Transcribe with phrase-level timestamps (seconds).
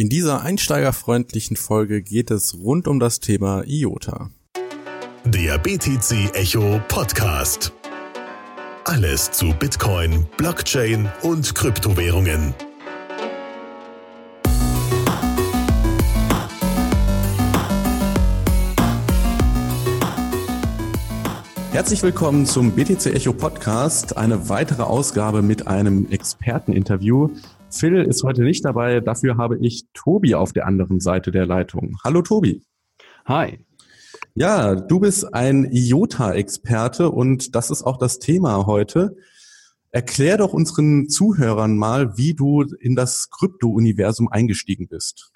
[0.00, 4.30] In dieser einsteigerfreundlichen Folge geht es rund um das Thema IOTA.
[5.26, 7.70] Der BTC Echo Podcast.
[8.84, 12.54] Alles zu Bitcoin, Blockchain und Kryptowährungen.
[21.72, 27.28] Herzlich willkommen zum BTC Echo Podcast, eine weitere Ausgabe mit einem Experteninterview.
[27.72, 31.96] Phil ist heute nicht dabei, dafür habe ich Tobi auf der anderen Seite der Leitung.
[32.04, 32.62] Hallo Tobi.
[33.26, 33.64] Hi.
[34.34, 39.16] Ja, du bist ein IOTA-Experte und das ist auch das Thema heute.
[39.92, 45.32] Erklär doch unseren Zuhörern mal, wie du in das Krypto-Universum eingestiegen bist.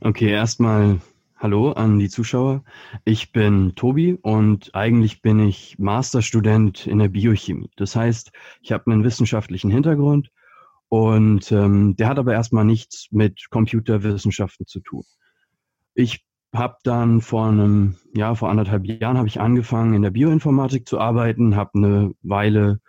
[0.00, 1.00] Okay, erstmal
[1.38, 2.64] Hallo an die Zuschauer.
[3.04, 7.70] Ich bin Tobi und eigentlich bin ich Masterstudent in der Biochemie.
[7.76, 8.30] Das heißt,
[8.62, 10.30] ich habe einen wissenschaftlichen Hintergrund
[10.88, 15.04] und ähm, der hat aber erstmal nichts mit Computerwissenschaften zu tun.
[15.94, 20.88] Ich habe dann vor einem, ja, vor anderthalb Jahren habe ich angefangen in der Bioinformatik
[20.88, 22.80] zu arbeiten, habe eine Weile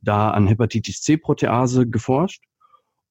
[0.00, 2.42] da an Hepatitis C-Protease geforscht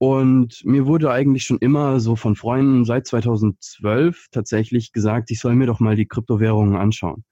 [0.02, 5.54] und mir wurde eigentlich schon immer so von Freunden seit 2012 tatsächlich gesagt, ich soll
[5.56, 7.24] mir doch mal die Kryptowährungen anschauen.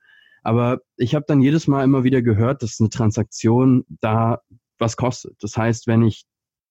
[0.44, 4.42] Aber ich habe dann jedes Mal immer wieder gehört, dass eine Transaktion da
[4.78, 5.36] was kostet.
[5.42, 6.26] Das heißt, wenn ich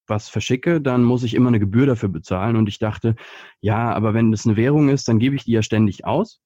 [0.08, 2.56] was verschicke, dann muss ich immer eine Gebühr dafür bezahlen.
[2.56, 3.14] Und ich dachte,
[3.60, 6.40] ja, aber wenn das eine Währung ist, dann gebe ich die ja ständig aus.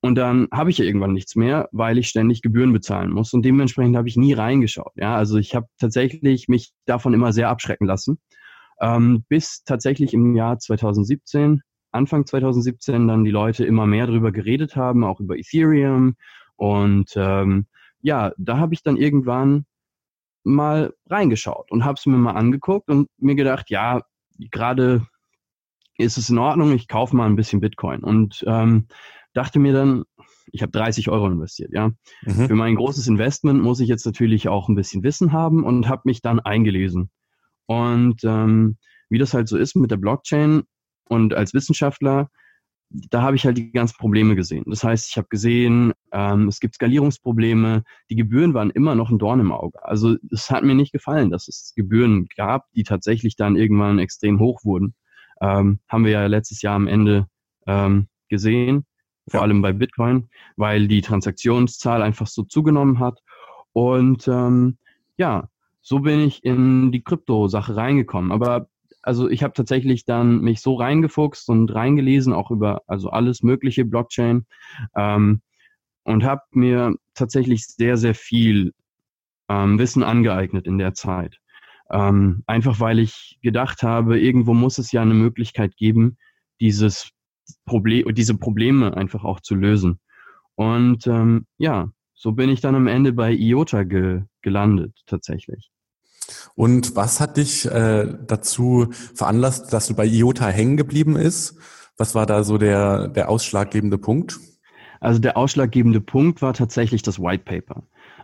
[0.00, 3.32] Und dann habe ich ja irgendwann nichts mehr, weil ich ständig Gebühren bezahlen muss.
[3.32, 4.92] Und dementsprechend habe ich nie reingeschaut.
[4.94, 8.18] Ja, also ich habe tatsächlich mich davon immer sehr abschrecken lassen
[8.80, 14.76] ähm, bis tatsächlich im Jahr 2017, Anfang 2017, dann die Leute immer mehr darüber geredet
[14.76, 16.16] haben, auch über Ethereum.
[16.56, 17.66] Und ähm,
[18.00, 19.64] ja, da habe ich dann irgendwann
[20.44, 24.00] mal reingeschaut und habe es mir mal angeguckt und mir gedacht, ja,
[24.38, 25.06] gerade
[25.98, 28.02] ist es in Ordnung, ich kaufe mal ein bisschen Bitcoin.
[28.02, 28.86] Und ähm,
[29.34, 30.04] dachte mir dann,
[30.52, 31.90] ich habe 30 Euro investiert, ja.
[32.22, 32.46] Mhm.
[32.46, 36.02] Für mein großes Investment muss ich jetzt natürlich auch ein bisschen Wissen haben und habe
[36.04, 37.10] mich dann eingelesen.
[37.66, 38.78] Und ähm,
[39.10, 40.62] wie das halt so ist mit der Blockchain
[41.08, 42.30] und als Wissenschaftler,
[42.90, 44.64] da habe ich halt die ganzen Probleme gesehen.
[44.66, 49.18] Das heißt, ich habe gesehen, ähm, es gibt Skalierungsprobleme, die Gebühren waren immer noch ein
[49.18, 49.84] Dorn im Auge.
[49.84, 54.40] Also es hat mir nicht gefallen, dass es Gebühren gab, die tatsächlich dann irgendwann extrem
[54.40, 54.94] hoch wurden.
[55.40, 57.26] Ähm, haben wir ja letztes Jahr am Ende
[57.66, 58.86] ähm, gesehen,
[59.28, 59.44] vor ja.
[59.44, 63.20] allem bei Bitcoin, weil die Transaktionszahl einfach so zugenommen hat.
[63.72, 64.78] Und ähm,
[65.18, 65.48] ja,
[65.82, 68.32] so bin ich in die Krypto-Sache reingekommen.
[68.32, 68.68] Aber
[69.02, 73.84] also ich habe tatsächlich dann mich so reingefuchst und reingelesen, auch über also alles mögliche
[73.84, 74.46] Blockchain
[74.96, 75.40] ähm,
[76.04, 78.72] und habe mir tatsächlich sehr, sehr viel
[79.48, 81.38] ähm, Wissen angeeignet in der Zeit.
[81.90, 86.18] Ähm, einfach weil ich gedacht habe, irgendwo muss es ja eine Möglichkeit geben,
[86.60, 87.10] dieses
[87.64, 90.00] Problem, diese Probleme einfach auch zu lösen.
[90.54, 95.70] Und ähm, ja, so bin ich dann am Ende bei IOTA ge gelandet, tatsächlich.
[96.54, 101.56] Und was hat dich äh, dazu veranlasst, dass du bei IOTA hängen geblieben ist?
[101.96, 104.38] Was war da so der, der ausschlaggebende Punkt?
[105.00, 107.82] Also der ausschlaggebende Punkt war tatsächlich das White Paper.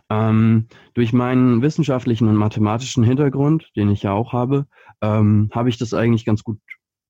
[0.09, 4.67] Ähm, durch meinen wissenschaftlichen und mathematischen Hintergrund, den ich ja auch habe,
[5.01, 6.59] ähm, habe ich das eigentlich ganz gut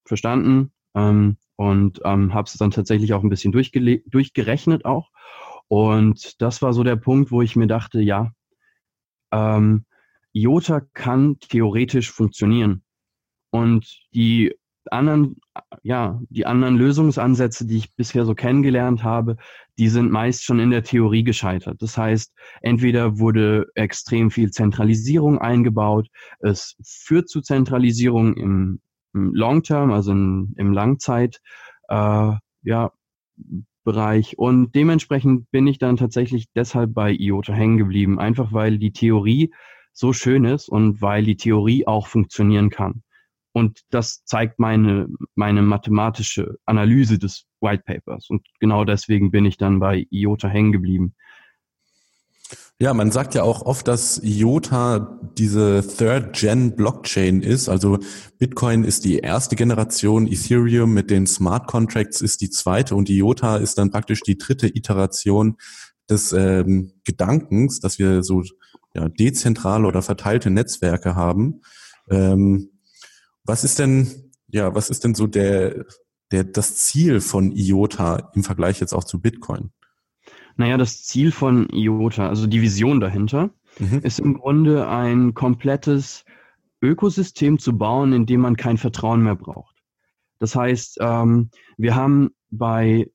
[0.05, 5.09] verstanden ähm, und ähm, habe es dann tatsächlich auch ein bisschen durchgerechnet auch.
[5.67, 8.31] Und das war so der Punkt, wo ich mir dachte, ja,
[9.31, 9.85] ähm,
[10.35, 12.83] IOTA kann theoretisch funktionieren.
[13.51, 14.53] Und die
[14.91, 15.37] anderen,
[15.81, 19.37] ja, die anderen Lösungsansätze, die ich bisher so kennengelernt habe,
[19.77, 21.81] die sind meist schon in der Theorie gescheitert.
[21.81, 26.09] Das heißt, entweder wurde extrem viel Zentralisierung eingebaut,
[26.39, 28.81] es führt zu Zentralisierung im,
[29.13, 31.41] im Long Term, also in, im Langzeit,
[31.87, 32.31] äh,
[32.63, 32.91] ja,
[33.85, 34.37] Bereich.
[34.39, 39.53] Und dementsprechend bin ich dann tatsächlich deshalb bei IOTA hängen geblieben, einfach weil die Theorie
[39.95, 43.01] so schön ist und weil die Theorie auch funktionieren kann.
[43.53, 48.29] Und das zeigt meine, meine mathematische Analyse des White Papers.
[48.29, 51.15] Und genau deswegen bin ich dann bei IOTA hängen geblieben.
[52.77, 57.69] Ja, man sagt ja auch oft, dass IOTA diese Third-Gen-Blockchain ist.
[57.69, 57.99] Also
[58.37, 63.55] Bitcoin ist die erste Generation, Ethereum mit den Smart Contracts ist die zweite und IOTA
[63.57, 65.55] ist dann praktisch die dritte Iteration
[66.09, 68.43] des ähm, Gedankens, dass wir so
[68.95, 71.61] ja, dezentrale oder verteilte Netzwerke haben.
[72.09, 72.69] Ähm,
[73.43, 75.85] was ist denn, ja, was ist denn so der,
[76.31, 79.71] der, das Ziel von IOTA im Vergleich jetzt auch zu Bitcoin?
[80.57, 83.99] Naja, das Ziel von IOTA, also die Vision dahinter, mhm.
[83.99, 86.23] ist im Grunde ein komplettes
[86.81, 89.75] Ökosystem zu bauen, in dem man kein Vertrauen mehr braucht.
[90.39, 93.09] Das heißt, ähm, wir haben bei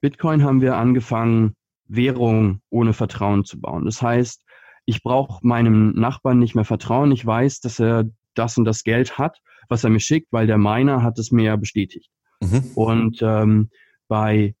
[0.00, 1.54] Bitcoin haben wir angefangen,
[1.86, 3.84] Währung ohne Vertrauen zu bauen.
[3.84, 4.41] Das heißt,
[4.84, 7.12] ich brauche meinem Nachbarn nicht mehr vertrauen.
[7.12, 9.38] Ich weiß, dass er das und das Geld hat,
[9.68, 12.10] was er mir schickt, weil der Miner hat es mir ja bestätigt.
[12.40, 12.70] Mhm.
[12.74, 13.70] Und ähm,
[14.08, 14.54] bei,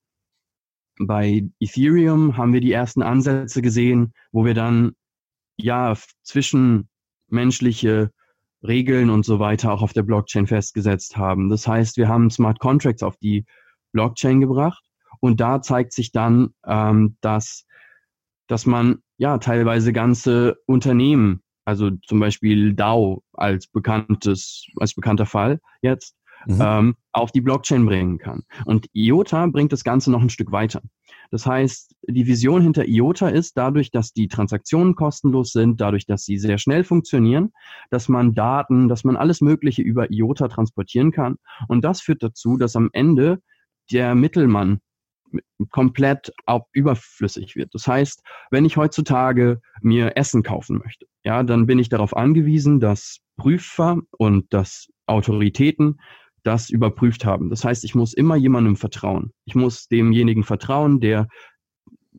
[0.98, 4.92] bei Ethereum haben wir die ersten Ansätze gesehen, wo wir dann
[5.56, 8.10] ja zwischenmenschliche
[8.62, 11.48] Regeln und so weiter auch auf der Blockchain festgesetzt haben.
[11.48, 13.44] Das heißt, wir haben Smart Contracts auf die
[13.92, 14.84] Blockchain gebracht
[15.20, 17.66] und da zeigt sich dann, ähm, dass,
[18.46, 25.60] dass man ja teilweise ganze Unternehmen, also zum Beispiel DAO als bekanntes, als bekannter Fall
[25.80, 26.16] jetzt,
[26.46, 26.58] mhm.
[26.60, 28.42] ähm, auf die Blockchain bringen kann.
[28.64, 30.82] Und IOTA bringt das Ganze noch ein Stück weiter.
[31.30, 36.24] Das heißt, die Vision hinter IOTA ist dadurch, dass die Transaktionen kostenlos sind, dadurch, dass
[36.24, 37.52] sie sehr schnell funktionieren,
[37.90, 41.36] dass man Daten, dass man alles Mögliche über IOTA transportieren kann.
[41.68, 43.38] Und das führt dazu, dass am Ende
[43.92, 44.80] der Mittelmann
[45.70, 47.74] komplett auch überflüssig wird.
[47.74, 52.80] Das heißt, wenn ich heutzutage mir Essen kaufen möchte, ja, dann bin ich darauf angewiesen,
[52.80, 56.00] dass Prüfer und dass Autoritäten
[56.42, 57.50] das überprüft haben.
[57.50, 59.32] Das heißt, ich muss immer jemandem vertrauen.
[59.44, 61.28] Ich muss demjenigen vertrauen, der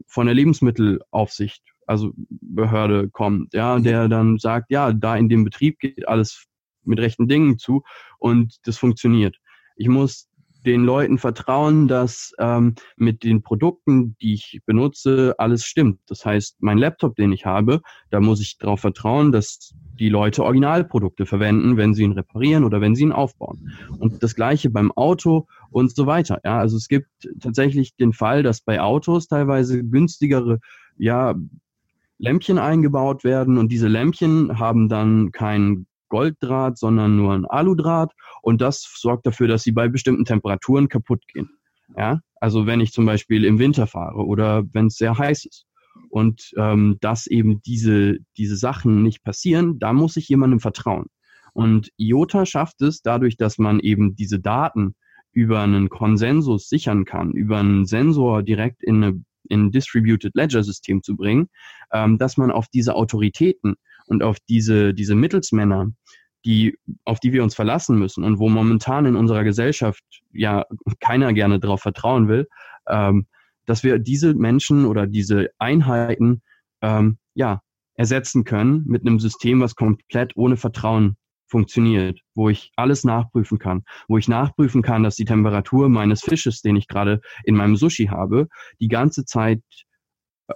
[0.07, 5.79] von der Lebensmittelaufsicht, also Behörde kommt, ja, der dann sagt, ja, da in dem Betrieb
[5.79, 6.45] geht alles
[6.83, 7.83] mit rechten Dingen zu
[8.19, 9.37] und das funktioniert.
[9.75, 10.29] Ich muss
[10.65, 15.99] den Leuten vertrauen, dass ähm, mit den Produkten, die ich benutze, alles stimmt.
[16.07, 20.43] Das heißt, mein Laptop, den ich habe, da muss ich darauf vertrauen, dass die Leute
[20.43, 23.71] Originalprodukte verwenden, wenn sie ihn reparieren oder wenn sie ihn aufbauen.
[23.99, 26.39] Und das gleiche beim Auto und so weiter.
[26.43, 30.59] Ja, also es gibt tatsächlich den Fall, dass bei Autos teilweise günstigere,
[30.97, 31.35] ja,
[32.19, 38.59] Lämpchen eingebaut werden und diese Lämpchen haben dann kein Golddraht, sondern nur ein Aludraht und
[38.61, 41.49] das sorgt dafür, dass sie bei bestimmten Temperaturen kaputt gehen.
[41.97, 45.65] Ja, also wenn ich zum Beispiel im Winter fahre oder wenn es sehr heiß ist
[46.09, 51.05] und ähm, dass eben diese, diese Sachen nicht passieren, da muss ich jemandem vertrauen.
[51.53, 54.95] Und IOTA schafft es dadurch, dass man eben diese Daten
[55.31, 60.63] über einen Konsensus sichern kann, über einen Sensor direkt in, eine, in ein Distributed Ledger
[60.63, 61.47] System zu bringen,
[61.93, 63.75] ähm, dass man auf diese Autoritäten
[64.07, 65.91] und auf diese, diese Mittelsmänner
[66.45, 70.65] die, auf die wir uns verlassen müssen und wo momentan in unserer Gesellschaft ja
[70.99, 72.47] keiner gerne darauf vertrauen will,
[72.87, 73.27] ähm,
[73.65, 76.41] dass wir diese Menschen oder diese Einheiten
[76.81, 77.61] ähm, ja
[77.95, 81.15] ersetzen können mit einem System, was komplett ohne Vertrauen
[81.47, 86.61] funktioniert, wo ich alles nachprüfen kann, wo ich nachprüfen kann, dass die Temperatur meines Fisches,
[86.61, 88.47] den ich gerade in meinem Sushi habe,
[88.79, 89.61] die ganze Zeit
[90.47, 90.53] äh,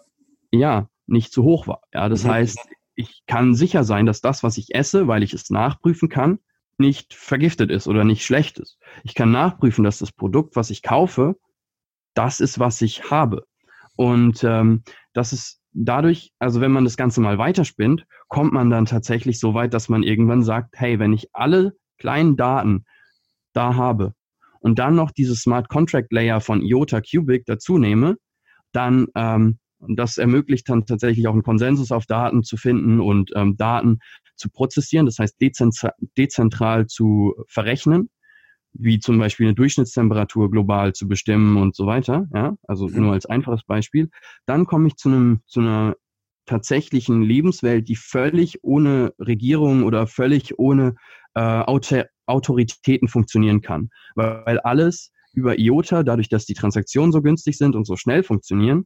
[0.51, 1.81] ja nicht zu hoch war.
[1.93, 2.29] Ja, das mhm.
[2.29, 2.59] heißt,
[2.97, 6.39] ich kann sicher sein, dass das, was ich esse, weil ich es nachprüfen kann,
[6.79, 8.79] nicht vergiftet ist oder nicht schlecht ist.
[9.03, 11.35] Ich kann nachprüfen, dass das Produkt, was ich kaufe,
[12.15, 13.45] das ist, was ich habe.
[13.95, 14.83] Und ähm,
[15.13, 19.53] das ist dadurch, also wenn man das Ganze mal weiterspinnt, kommt man dann tatsächlich so
[19.53, 22.85] weit, dass man irgendwann sagt, hey, wenn ich alle kleinen Daten
[23.53, 24.13] da habe
[24.59, 28.17] und dann noch dieses Smart Contract Layer von IOTA Cubic dazu nehme,
[28.71, 33.31] dann ähm, und das ermöglicht dann tatsächlich auch einen Konsensus auf Daten zu finden und
[33.35, 33.99] ähm, Daten
[34.35, 38.09] zu prozessieren, das heißt dezentral, dezentral zu verrechnen,
[38.73, 42.27] wie zum Beispiel eine Durchschnittstemperatur global zu bestimmen und so weiter.
[42.33, 43.01] Ja, also mhm.
[43.01, 44.09] nur als einfaches Beispiel.
[44.45, 45.95] Dann komme ich zu einem zu einer
[46.45, 50.95] tatsächlichen Lebenswelt, die völlig ohne Regierung oder völlig ohne
[51.35, 57.57] äh, Autor Autoritäten funktionieren kann, weil alles über IOTA, dadurch, dass die Transaktionen so günstig
[57.57, 58.85] sind und so schnell funktionieren,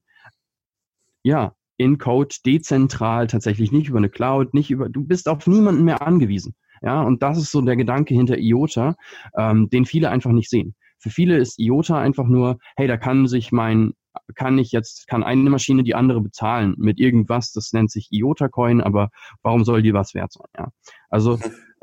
[1.23, 5.83] ja, in Code dezentral tatsächlich nicht über eine Cloud, nicht über, du bist auf niemanden
[5.83, 6.53] mehr angewiesen.
[6.83, 8.95] Ja, und das ist so der Gedanke hinter IOTA,
[9.37, 10.75] ähm, den viele einfach nicht sehen.
[10.99, 13.93] Für viele ist IOTA einfach nur, hey, da kann sich mein,
[14.35, 18.81] kann ich jetzt, kann eine Maschine die andere bezahlen mit irgendwas, das nennt sich IOTA-Coin,
[18.81, 19.09] aber
[19.41, 20.47] warum soll die was wert sein?
[20.57, 20.69] Ja,
[21.09, 21.39] also,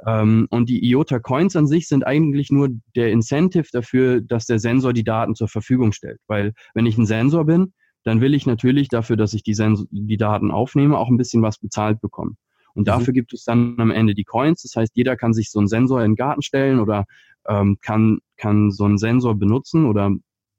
[0.07, 4.93] ähm, und die IOTA-Coins an sich sind eigentlich nur der Incentive dafür, dass der Sensor
[4.93, 6.21] die Daten zur Verfügung stellt.
[6.29, 7.73] Weil wenn ich ein Sensor bin,
[8.09, 11.43] dann will ich natürlich dafür, dass ich die, Sens die Daten aufnehme, auch ein bisschen
[11.43, 12.39] was bezahlt bekommen.
[12.75, 12.87] Und mhm.
[12.87, 14.63] dafür gibt es dann am Ende die Coins.
[14.63, 17.05] Das heißt, jeder kann sich so einen Sensor in den Garten stellen oder
[17.47, 20.11] ähm, kann, kann so einen Sensor benutzen oder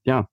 [0.03, 0.27] ja,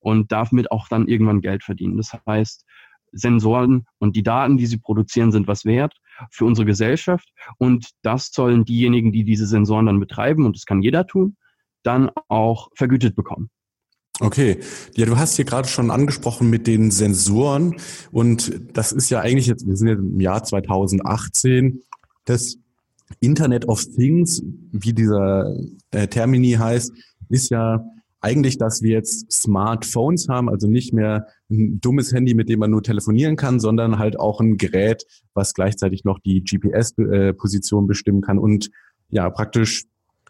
[0.00, 1.98] und darf mit auch dann irgendwann Geld verdienen.
[1.98, 2.64] Das heißt,
[3.12, 5.94] Sensoren und die Daten, die sie produzieren, sind was wert
[6.30, 7.28] für unsere Gesellschaft.
[7.58, 11.36] Und das sollen diejenigen, die diese Sensoren dann betreiben, und das kann jeder tun,
[11.82, 13.50] dann auch vergütet bekommen.
[14.20, 14.60] Okay,
[14.94, 17.74] ja, du hast hier gerade schon angesprochen mit den Sensoren
[18.12, 21.82] und das ist ja eigentlich jetzt, wir sind jetzt im Jahr 2018,
[22.24, 22.58] das
[23.18, 24.40] Internet of Things,
[24.70, 25.56] wie dieser
[25.90, 26.92] äh, Termini heißt,
[27.28, 27.84] ist ja
[28.20, 32.70] eigentlich, dass wir jetzt Smartphones haben, also nicht mehr ein dummes Handy, mit dem man
[32.70, 35.04] nur telefonieren kann, sondern halt auch ein Gerät,
[35.34, 38.70] was gleichzeitig noch die GPS-Position bestimmen kann und
[39.10, 39.84] ja praktisch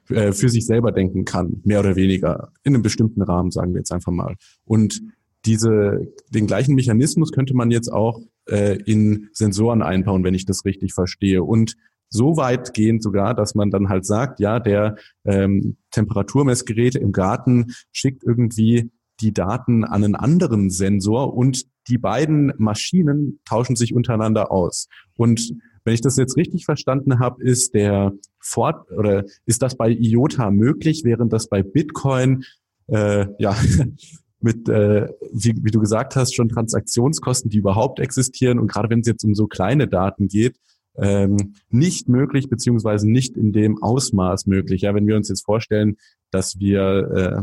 [0.08, 3.80] äh, für sich selber denken kann, mehr oder weniger, in einem bestimmten Rahmen, sagen wir
[3.80, 4.37] jetzt einfach mal.
[4.64, 5.00] Und
[5.46, 10.64] diese, den gleichen Mechanismus könnte man jetzt auch äh, in Sensoren einbauen, wenn ich das
[10.64, 11.42] richtig verstehe.
[11.42, 11.76] Und
[12.08, 17.73] so weit gehend sogar, dass man dann halt sagt, ja, der ähm, Temperaturmessgerät im Garten
[17.92, 24.50] schickt irgendwie die Daten an einen anderen Sensor und die beiden Maschinen tauschen sich untereinander
[24.50, 24.88] aus.
[25.16, 29.90] Und wenn ich das jetzt richtig verstanden habe, ist der Fort oder ist das bei
[29.90, 32.44] IOTA möglich, während das bei Bitcoin
[32.88, 33.56] äh, ja
[34.40, 39.00] mit, äh, wie, wie du gesagt hast, schon Transaktionskosten, die überhaupt existieren und gerade wenn
[39.00, 40.56] es jetzt um so kleine Daten geht,
[40.96, 44.82] ähm, nicht möglich beziehungsweise nicht in dem Ausmaß möglich.
[44.82, 45.96] Ja, wenn wir uns jetzt vorstellen,
[46.30, 47.42] dass wir,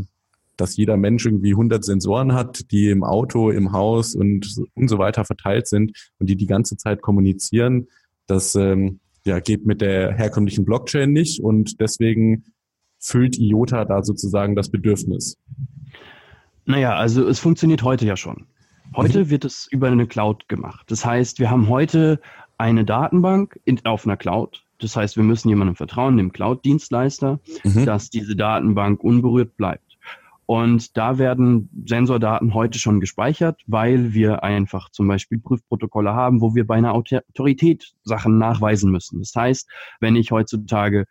[0.56, 4.98] dass jeder Mensch irgendwie 100 Sensoren hat, die im Auto, im Haus und und so
[4.98, 7.88] weiter verteilt sind und die die ganze Zeit kommunizieren,
[8.26, 12.44] das ähm, ja, geht mit der herkömmlichen Blockchain nicht und deswegen
[12.98, 15.36] füllt IOTA da sozusagen das Bedürfnis.
[16.64, 18.46] Naja, also es funktioniert heute ja schon.
[18.94, 19.30] Heute mhm.
[19.30, 20.90] wird es über eine Cloud gemacht.
[20.90, 22.20] Das heißt, wir haben heute
[22.58, 24.64] eine Datenbank in, auf einer Cloud.
[24.78, 27.86] Das heißt, wir müssen jemandem vertrauen, dem Cloud-Dienstleister, mhm.
[27.86, 29.91] dass diese Datenbank unberührt bleibt.
[30.52, 36.54] Und da werden Sensordaten heute schon gespeichert, weil wir einfach zum Beispiel Prüfprotokolle haben, wo
[36.54, 39.20] wir bei einer Autorität Sachen nachweisen müssen.
[39.20, 39.66] Das heißt,
[40.00, 41.06] wenn ich heutzutage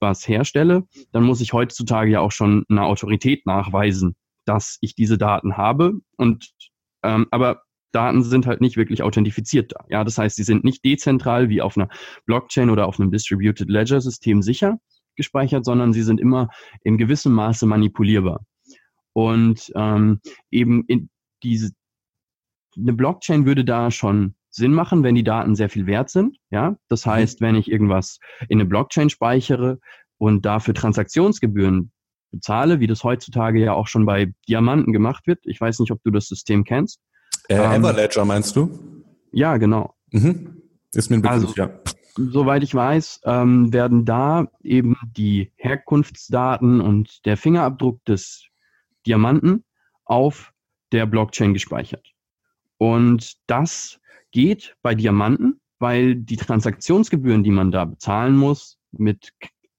[0.00, 5.18] was herstelle, dann muss ich heutzutage ja auch schon eine Autorität nachweisen, dass ich diese
[5.18, 5.92] Daten habe.
[6.16, 6.50] Und
[7.04, 9.84] ähm, aber Daten sind halt nicht wirklich authentifiziert da.
[9.88, 11.90] Ja, das heißt, sie sind nicht dezentral wie auf einer
[12.26, 14.80] Blockchain oder auf einem Distributed Ledger System sicher
[15.14, 16.48] gespeichert, sondern sie sind immer
[16.82, 18.40] in gewissem Maße manipulierbar.
[19.20, 21.10] Und ähm, eben in
[21.42, 21.72] diese
[22.74, 26.38] eine Blockchain würde da schon Sinn machen, wenn die Daten sehr viel wert sind.
[26.50, 27.10] Ja, das mhm.
[27.10, 29.78] heißt, wenn ich irgendwas in eine Blockchain speichere
[30.16, 31.92] und dafür Transaktionsgebühren
[32.30, 35.40] bezahle, wie das heutzutage ja auch schon bei Diamanten gemacht wird.
[35.42, 37.00] Ich weiß nicht, ob du das System kennst.
[37.48, 38.70] Äh, ähm, Everledger meinst du?
[39.32, 39.94] Ja, genau.
[40.12, 40.62] Mhm.
[40.94, 41.70] Ist mir ein Begriff, also, ja.
[42.16, 48.49] Soweit ich weiß, ähm, werden da eben die Herkunftsdaten und der Fingerabdruck des
[49.06, 49.64] Diamanten
[50.04, 50.52] auf
[50.92, 52.12] der Blockchain gespeichert.
[52.78, 54.00] Und das
[54.32, 59.32] geht bei Diamanten, weil die Transaktionsgebühren, die man da bezahlen muss, mit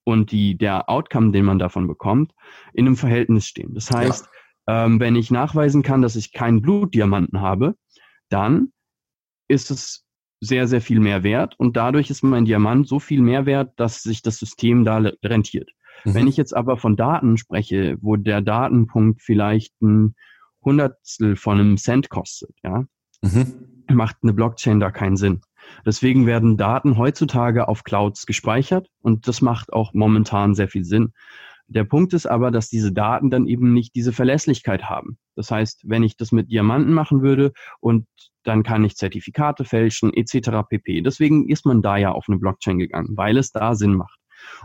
[0.04, 2.34] und die, der Outcome, den man davon bekommt,
[2.74, 3.74] in einem Verhältnis stehen.
[3.74, 4.32] Das heißt, ja.
[4.68, 7.76] Ähm, wenn ich nachweisen kann, dass ich keinen Blutdiamanten habe,
[8.30, 8.72] dann
[9.48, 10.06] ist es
[10.40, 14.02] sehr, sehr viel mehr wert und dadurch ist mein Diamant so viel mehr wert, dass
[14.02, 15.72] sich das System da rentiert.
[16.06, 16.14] Mhm.
[16.14, 20.16] Wenn ich jetzt aber von Daten spreche, wo der Datenpunkt vielleicht ein
[20.64, 22.86] Hundertstel von einem Cent kostet, ja,
[23.22, 23.86] mhm.
[23.92, 25.42] macht eine Blockchain da keinen Sinn.
[25.86, 31.14] Deswegen werden Daten heutzutage auf Clouds gespeichert und das macht auch momentan sehr viel Sinn.
[31.68, 35.18] Der Punkt ist aber, dass diese Daten dann eben nicht diese Verlässlichkeit haben.
[35.36, 38.08] Das heißt, wenn ich das mit Diamanten machen würde und
[38.44, 40.68] dann kann ich Zertifikate fälschen etc.
[40.68, 41.02] pp.
[41.02, 44.20] Deswegen ist man da ja auf eine Blockchain gegangen, weil es da Sinn macht.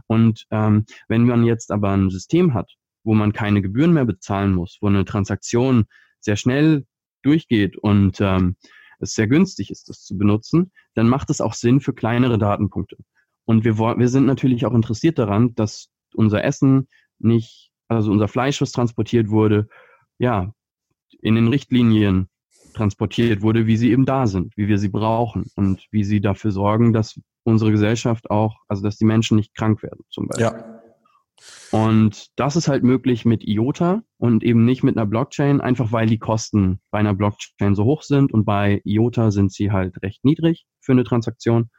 [0.07, 2.73] Und ähm, wenn man jetzt aber ein System hat,
[3.05, 5.85] wo man keine Gebühren mehr bezahlen muss, wo eine Transaktion
[6.21, 6.87] sehr schnell
[7.23, 8.57] durchgeht und ähm,
[8.99, 12.97] es sehr günstig ist, das zu benutzen, dann macht es auch Sinn für kleinere Datenpunkte.
[13.45, 18.61] Und wir, wir sind natürlich auch interessiert daran, dass unser Essen nicht, also unser Fleisch,
[18.61, 19.69] was transportiert wurde,
[20.19, 20.53] ja,
[21.21, 22.29] in den Richtlinien
[22.77, 26.51] transportiert wurde, wie sie eben da sind, wie wir sie brauchen und wie sie dafür
[26.51, 30.47] sorgen, dass unsere Gesellschaft auch, also dass die Menschen nicht krank werden zum Beispiel.
[30.47, 30.83] Ja.
[31.71, 36.07] Und das ist halt möglich mit IOTA und eben nicht mit einer Blockchain, einfach weil
[36.07, 40.25] die Kosten bei einer Blockchain so hoch sind und bei IOTA sind sie halt recht
[40.25, 41.71] niedrig für eine Transaktion.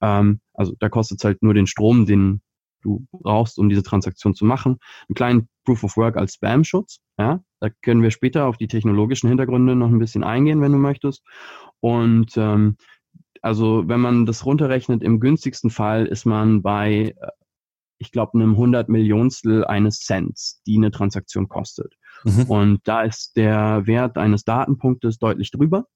[0.00, 2.42] Ähm, also da kostet es halt nur den Strom, den
[2.84, 4.78] du brauchst, um diese Transaktion zu machen.
[5.08, 7.00] Einen kleinen Proof of Work als Spam-Schutz.
[7.18, 10.78] Ja, da können wir später auf die technologischen Hintergründe noch ein bisschen eingehen, wenn du
[10.78, 11.22] möchtest.
[11.80, 12.76] Und ähm,
[13.42, 17.28] also wenn man das runterrechnet, im günstigsten Fall ist man bei, äh,
[17.98, 21.94] ich glaube, einem 100 Millionstel eines Cents, die eine Transaktion kostet.
[22.24, 22.44] Mhm.
[22.44, 25.86] Und da ist der Wert eines Datenpunktes deutlich drüber.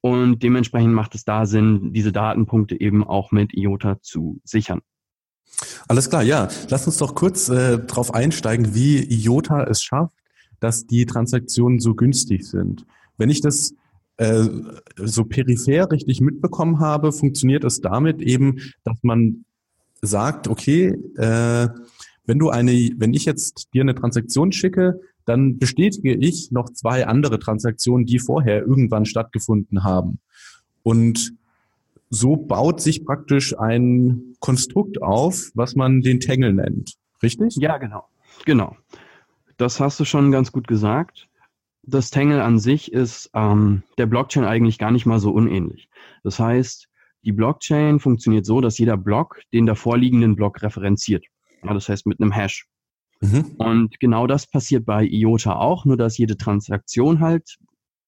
[0.00, 4.82] Und dementsprechend macht es da Sinn, diese Datenpunkte eben auch mit IOTA zu sichern.
[5.88, 6.48] Alles klar, ja.
[6.68, 10.14] Lass uns doch kurz äh, darauf einsteigen, wie IOTA es schafft,
[10.60, 12.86] dass die Transaktionen so günstig sind.
[13.16, 13.74] Wenn ich das
[14.16, 14.44] äh,
[14.96, 19.44] so peripher richtig mitbekommen habe, funktioniert es damit eben, dass man
[20.02, 21.68] sagt, okay, äh,
[22.26, 27.06] wenn du eine, wenn ich jetzt dir eine Transaktion schicke, dann bestätige ich noch zwei
[27.06, 30.20] andere Transaktionen, die vorher irgendwann stattgefunden haben.
[30.82, 31.34] Und
[32.10, 36.94] so baut sich praktisch ein Konstrukt auf, was man den Tangle nennt.
[37.22, 37.56] Richtig?
[37.56, 38.06] Ja, genau.
[38.44, 38.76] Genau.
[39.56, 41.28] Das hast du schon ganz gut gesagt.
[41.82, 45.88] Das Tangle an sich ist ähm, der Blockchain eigentlich gar nicht mal so unähnlich.
[46.22, 46.88] Das heißt,
[47.24, 51.24] die Blockchain funktioniert so, dass jeder Block den davorliegenden Block referenziert.
[51.62, 52.66] Ja, das heißt mit einem Hash.
[53.20, 53.54] Mhm.
[53.56, 57.56] Und genau das passiert bei IOTA auch, nur dass jede Transaktion halt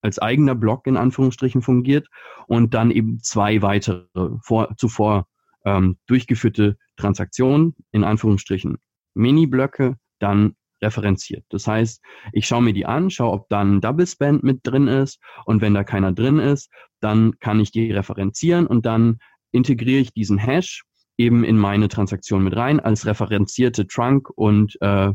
[0.01, 2.07] als eigener Block in Anführungsstrichen fungiert
[2.47, 4.05] und dann eben zwei weitere
[4.43, 5.27] vor, zuvor
[5.65, 8.77] ähm, durchgeführte Transaktionen in Anführungsstrichen
[9.15, 11.43] Mini-Blöcke dann referenziert.
[11.49, 14.87] Das heißt, ich schaue mir die an, schaue, ob da ein Double Spend mit drin
[14.87, 19.17] ist und wenn da keiner drin ist, dann kann ich die referenzieren und dann
[19.51, 20.83] integriere ich diesen Hash
[21.17, 25.11] eben in meine Transaktion mit rein als referenzierte Trunk und äh,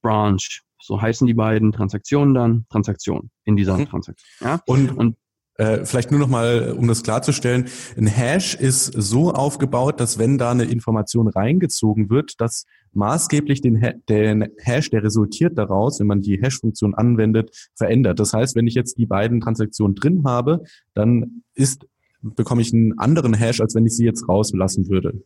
[0.00, 0.62] Branch.
[0.82, 3.86] So heißen die beiden Transaktionen dann Transaktion in dieser mhm.
[3.86, 4.28] Transaktion.
[4.40, 4.60] Ja?
[4.66, 5.16] Und, und
[5.56, 10.38] äh, vielleicht nur noch mal, um das klarzustellen, ein Hash ist so aufgebaut, dass wenn
[10.38, 16.06] da eine Information reingezogen wird, dass maßgeblich den, ha den Hash, der resultiert daraus, wenn
[16.06, 18.18] man die Hash-Funktion anwendet, verändert.
[18.18, 20.62] Das heißt, wenn ich jetzt die beiden Transaktionen drin habe,
[20.94, 21.86] dann ist
[22.22, 25.22] bekomme ich einen anderen Hash, als wenn ich sie jetzt rauslassen würde.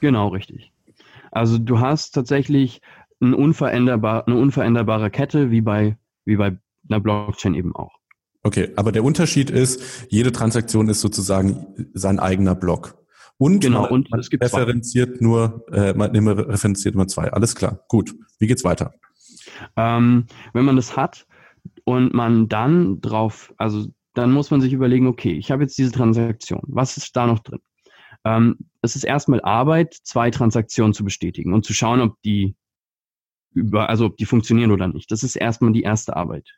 [0.00, 0.72] Genau, richtig.
[1.32, 2.80] Also du hast tatsächlich
[3.20, 6.58] eine, unveränderbar, eine unveränderbare Kette, wie bei, wie bei
[6.88, 7.92] einer Blockchain eben auch.
[8.42, 12.96] Okay, aber der Unterschied ist, jede Transaktion ist sozusagen sein eigener Block.
[13.38, 15.24] Und genau, man, und es gibt referenziert zwei.
[15.24, 17.32] nur, äh, man referenziert nur zwei.
[17.32, 18.14] Alles klar, gut.
[18.38, 18.94] Wie geht's weiter?
[19.76, 21.26] Ähm, wenn man das hat
[21.84, 25.92] und man dann drauf, also dann muss man sich überlegen, okay, ich habe jetzt diese
[25.92, 27.60] Transaktion, was ist da noch drin?
[28.24, 32.56] Ähm, es ist erstmal Arbeit, zwei Transaktionen zu bestätigen und zu schauen, ob die
[33.56, 35.10] über, also ob die funktionieren oder nicht.
[35.10, 36.48] Das ist erstmal die erste Arbeit.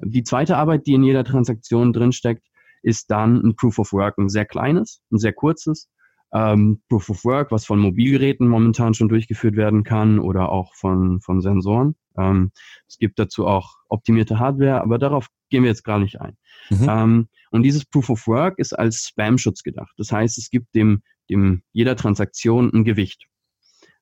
[0.00, 2.46] Die zweite Arbeit, die in jeder Transaktion drinsteckt,
[2.82, 5.88] ist dann ein Proof of Work, ein sehr kleines, ein sehr kurzes,
[6.32, 11.20] ähm, Proof of Work, was von Mobilgeräten momentan schon durchgeführt werden kann oder auch von,
[11.20, 11.94] von Sensoren.
[12.16, 12.52] Ähm,
[12.88, 16.36] es gibt dazu auch optimierte Hardware, aber darauf gehen wir jetzt gar nicht ein.
[16.70, 16.86] Mhm.
[16.88, 19.92] Ähm, und dieses Proof of Work ist als Spam-Schutz gedacht.
[19.96, 23.26] Das heißt, es gibt dem, dem jeder Transaktion ein Gewicht.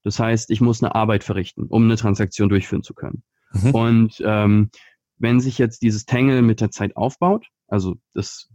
[0.08, 3.22] Das heißt, ich muss eine Arbeit verrichten, um eine Transaktion durchführen zu können.
[3.52, 3.70] Mhm.
[3.72, 4.70] Und ähm,
[5.18, 8.48] wenn sich jetzt dieses Tangle mit der Zeit aufbaut, also das,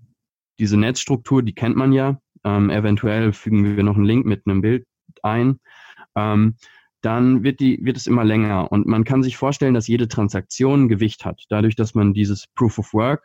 [0.58, 4.62] diese Netzstruktur, die kennt man ja, ähm, eventuell fügen wir noch einen Link mit einem
[4.62, 4.88] Bild
[5.22, 5.60] ein,
[6.16, 6.56] ähm,
[7.02, 8.72] dann wird, die, wird es immer länger.
[8.72, 12.80] Und man kann sich vorstellen, dass jede Transaktion Gewicht hat, dadurch, dass man dieses Proof
[12.80, 13.22] of Work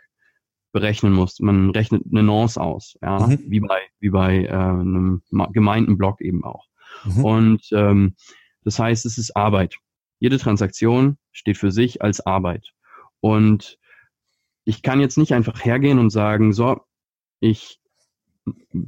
[0.73, 1.41] berechnen muss.
[1.41, 3.39] Man rechnet eine Nonce aus, ja, mhm.
[3.47, 5.23] wie bei, wie bei äh, einem
[5.55, 6.68] gemeinten Block eben auch.
[7.05, 7.25] Mhm.
[7.25, 8.15] Und ähm,
[8.65, 9.77] das heißt, es ist Arbeit.
[10.19, 12.73] Jede Transaktion steht für sich als Arbeit.
[13.21, 13.79] Und
[14.65, 16.81] ich kann jetzt nicht einfach hergehen und sagen, so,
[17.41, 17.81] ich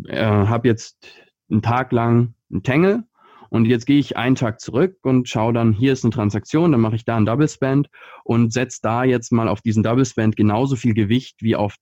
[0.06, 1.06] äh, habe jetzt
[1.50, 3.04] einen Tag lang einen Tangle
[3.48, 6.80] und jetzt gehe ich einen Tag zurück und schaue dann, hier ist eine Transaktion, dann
[6.80, 7.88] mache ich da einen Double Spend
[8.24, 11.76] und setze da jetzt mal auf diesen Double Spend genauso viel Gewicht wie auf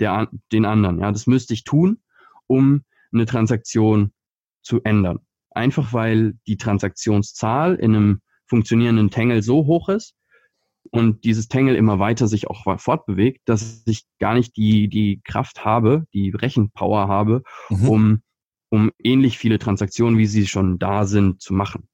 [0.00, 1.00] der, den anderen.
[1.00, 2.00] Ja, das müsste ich tun,
[2.46, 4.12] um eine Transaktion
[4.62, 5.20] zu ändern.
[5.50, 10.14] Einfach weil die Transaktionszahl in einem funktionierenden Tangle so hoch ist,
[10.90, 15.64] und dieses Tangle immer weiter sich auch fortbewegt, dass ich gar nicht die, die Kraft
[15.64, 17.88] habe, die Rechenpower habe, mhm.
[17.88, 18.22] um,
[18.70, 21.88] um ähnlich viele Transaktionen, wie sie schon da sind, zu machen.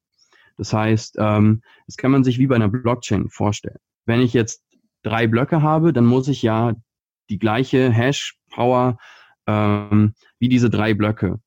[0.56, 3.78] Das heißt, ähm, das kann man sich wie bei einer Blockchain vorstellen.
[4.06, 4.62] Wenn ich jetzt
[5.02, 6.74] drei Blöcke habe, dann muss ich ja
[7.30, 8.98] die gleiche Hash-Power
[9.46, 11.40] ähm, wie diese drei Blöcke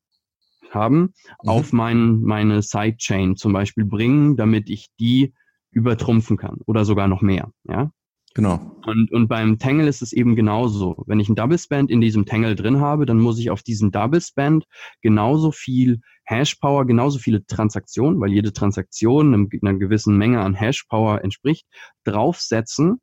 [0.78, 1.14] haben,
[1.44, 1.50] mhm.
[1.50, 5.34] auf mein, meine Sidechain zum Beispiel bringen, damit ich die
[5.72, 7.52] übertrumpfen kann oder sogar noch mehr.
[7.68, 7.92] Ja?
[8.38, 8.78] Genau.
[8.86, 11.04] Und, und beim Tangle ist es eben genauso.
[11.08, 13.92] Wenn ich ein Double Spend in diesem Tangle drin habe, dann muss ich auf diesen
[13.92, 14.66] Double Spend
[15.02, 20.84] genauso viel Hash Power, genauso viele Transaktionen, weil jede Transaktion einer gewissen Menge an Hash
[20.84, 21.66] Power entspricht,
[22.04, 23.02] draufsetzen,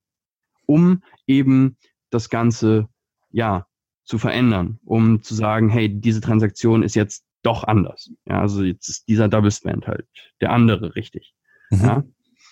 [0.66, 1.78] um eben
[2.10, 2.88] das Ganze,
[3.30, 3.66] ja,
[4.04, 8.10] zu verändern, um zu sagen, hey, diese Transaktion ist jetzt doch anders.
[8.26, 10.06] Ja, also jetzt ist dieser Double Spend halt
[10.40, 11.34] der andere richtig.
[11.70, 11.80] Mhm.
[11.80, 12.04] Ja.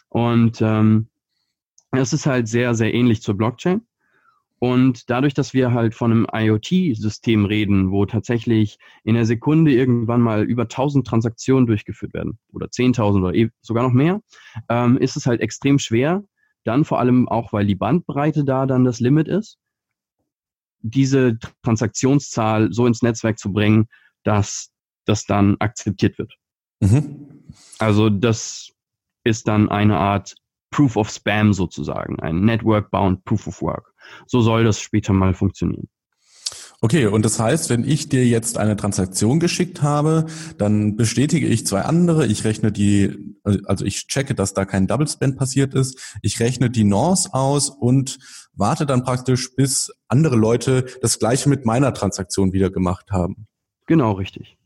[0.09, 1.09] Und ähm,
[1.91, 3.83] das ist halt sehr, sehr ähnlich zur Blockchain.
[4.59, 10.21] Und dadurch, dass wir halt von einem IoT-System reden, wo tatsächlich in der Sekunde irgendwann
[10.21, 14.21] mal über 1000 Transaktionen durchgeführt werden oder 10.000 oder e, sogar noch mehr,
[14.69, 16.23] ähm, ist es halt extrem schwer,
[16.63, 19.59] dann vor allem auch, weil die Bandbreite da dann das Limit ist,
[20.81, 23.89] diese Transaktionszahl so ins Netzwerk zu bringen,
[24.23, 24.72] dass
[25.05, 26.35] das dann akzeptiert wird.
[26.81, 27.45] Mhm.
[27.79, 28.71] Also das
[29.25, 30.35] ist dann eine Art
[30.71, 33.95] Proof of Spam sozusagen, ein Network-Bound Proof of Work.
[34.27, 35.89] So soll das später mal funktionieren.
[36.85, 40.27] Okay, und das heißt, wenn ich dir jetzt eine Transaktion geschickt habe,
[40.59, 42.27] dann bestätige ich zwei andere.
[42.27, 46.19] Ich rechne die, also ich checke, dass da kein Double Spend passiert ist.
[46.23, 48.19] Ich rechne die Nonce aus und
[48.55, 53.47] warte dann praktisch, bis andere Leute das gleiche mit meiner Transaktion wieder gemacht haben.
[53.87, 54.57] Genau, richtig.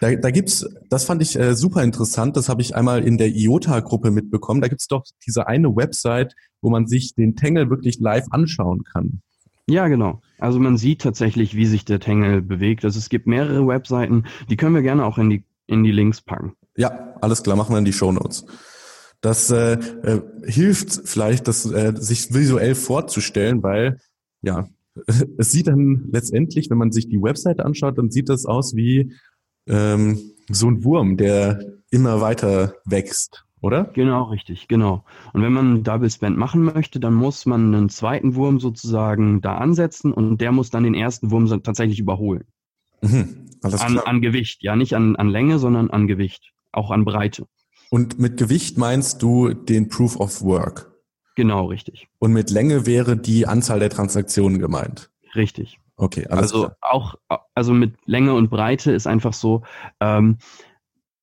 [0.00, 3.28] Da, da gibt's, das fand ich äh, super interessant, das habe ich einmal in der
[3.28, 4.60] IOTA-Gruppe mitbekommen.
[4.60, 9.20] Da gibt's doch diese eine Website, wo man sich den Tangle wirklich live anschauen kann.
[9.68, 10.20] Ja, genau.
[10.38, 12.84] Also man sieht tatsächlich, wie sich der Tangle bewegt.
[12.84, 16.20] Also es gibt mehrere Webseiten, die können wir gerne auch in die, in die Links
[16.20, 16.52] packen.
[16.76, 18.46] Ja, alles klar, machen wir in die Show Notes.
[19.20, 23.98] Das äh, äh, hilft vielleicht, das äh, sich visuell vorzustellen, weil
[24.42, 24.68] ja,
[25.38, 29.12] es sieht dann letztendlich, wenn man sich die Webseite anschaut, dann sieht das aus wie
[29.66, 33.84] ähm, so ein Wurm, der immer weiter wächst, oder?
[33.94, 35.04] Genau, richtig, genau.
[35.32, 39.56] Und wenn man Double Spend machen möchte, dann muss man einen zweiten Wurm sozusagen da
[39.56, 42.44] ansetzen und der muss dann den ersten Wurm tatsächlich überholen.
[43.02, 47.46] Mhm, an, an Gewicht, ja, nicht an, an Länge, sondern an Gewicht, auch an Breite.
[47.90, 50.92] Und mit Gewicht meinst du den Proof of Work?
[51.36, 52.08] Genau, richtig.
[52.18, 55.10] Und mit Länge wäre die Anzahl der Transaktionen gemeint?
[55.34, 55.78] Richtig.
[55.96, 56.76] Okay, alles Also klar.
[56.82, 57.14] auch,
[57.54, 59.64] also mit Länge und Breite ist einfach so,
[60.00, 60.38] ähm,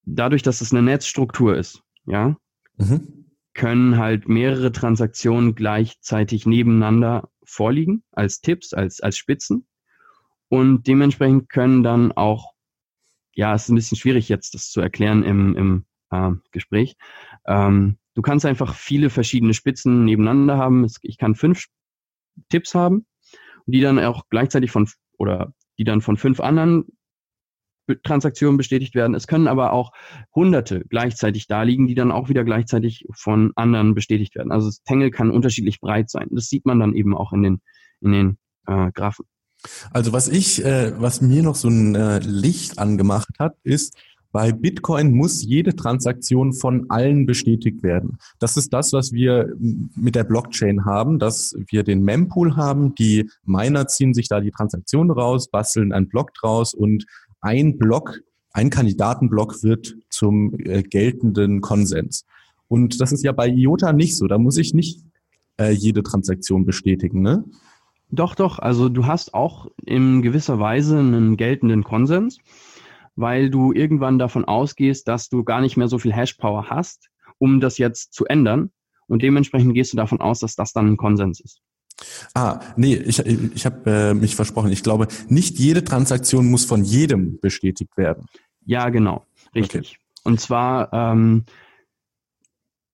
[0.03, 2.35] dadurch, dass es eine Netzstruktur ist, ja,
[2.77, 3.27] mhm.
[3.53, 9.67] können halt mehrere Transaktionen gleichzeitig nebeneinander vorliegen, als Tipps, als, als Spitzen.
[10.49, 12.53] Und dementsprechend können dann auch,
[13.35, 16.95] ja, es ist ein bisschen schwierig jetzt, das zu erklären im, im äh, Gespräch.
[17.45, 20.87] Ähm, du kannst einfach viele verschiedene Spitzen nebeneinander haben.
[21.01, 21.65] Ich kann fünf
[22.49, 23.05] Tipps haben
[23.65, 26.85] die dann auch gleichzeitig von oder die dann von fünf anderen
[28.03, 29.13] Transaktionen bestätigt werden.
[29.13, 29.91] Es können aber auch
[30.33, 34.51] Hunderte gleichzeitig da liegen, die dann auch wieder gleichzeitig von anderen bestätigt werden.
[34.51, 36.29] Also das Tangle kann unterschiedlich breit sein.
[36.31, 37.61] Das sieht man dann eben auch in den
[37.99, 39.25] in den äh, Graphen.
[39.91, 43.95] Also was ich, äh, was mir noch so ein äh, Licht angemacht hat, ist,
[44.33, 48.17] bei Bitcoin muss jede Transaktion von allen bestätigt werden.
[48.39, 49.53] Das ist das, was wir
[49.95, 52.95] mit der Blockchain haben, dass wir den Mempool haben.
[52.95, 57.05] Die Miner ziehen sich da die Transaktion raus, basteln einen Block draus und
[57.41, 62.25] ein Block, ein Kandidatenblock wird zum äh, geltenden Konsens.
[62.67, 64.25] Und das ist ja bei IOTA nicht so.
[64.25, 65.03] Da muss ich nicht
[65.59, 67.43] äh, jede Transaktion bestätigen, ne?
[68.09, 68.57] Doch, doch.
[68.57, 72.39] Also du hast auch in gewisser Weise einen geltenden Konsens
[73.15, 77.59] weil du irgendwann davon ausgehst, dass du gar nicht mehr so viel Hashpower hast, um
[77.59, 78.71] das jetzt zu ändern.
[79.07, 81.61] Und dementsprechend gehst du davon aus, dass das dann ein Konsens ist.
[82.33, 84.71] Ah, nee, ich, ich habe äh, mich versprochen.
[84.71, 88.25] Ich glaube, nicht jede Transaktion muss von jedem bestätigt werden.
[88.65, 89.97] Ja, genau, richtig.
[89.97, 89.97] Okay.
[90.23, 91.45] Und zwar ähm,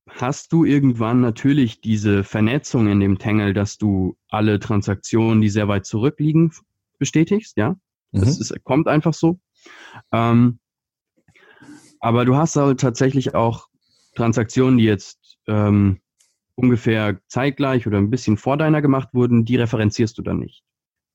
[0.08, 5.68] hast du irgendwann natürlich diese Vernetzung in dem Tangle, dass du alle Transaktionen, die sehr
[5.68, 6.52] weit zurückliegen,
[6.98, 7.76] bestätigst, ja.
[8.12, 8.22] Mhm.
[8.22, 9.40] Das ist, kommt einfach so.
[10.12, 10.60] Ähm,
[12.00, 13.68] aber du hast halt tatsächlich auch
[14.16, 16.00] Transaktionen, die jetzt ähm,
[16.56, 20.64] ungefähr zeitgleich oder ein bisschen vor deiner gemacht wurden, die referenzierst du dann nicht.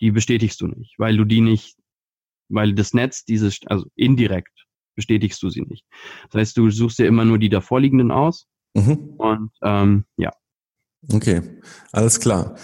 [0.01, 1.77] Die bestätigst du nicht, weil du die nicht,
[2.49, 5.85] weil das Netz dieses, also indirekt bestätigst du sie nicht.
[6.31, 9.15] Das heißt, du suchst dir immer nur die davorliegenden aus mhm.
[9.19, 10.31] und ähm, ja.
[11.13, 11.43] Okay,
[11.93, 12.57] alles klar.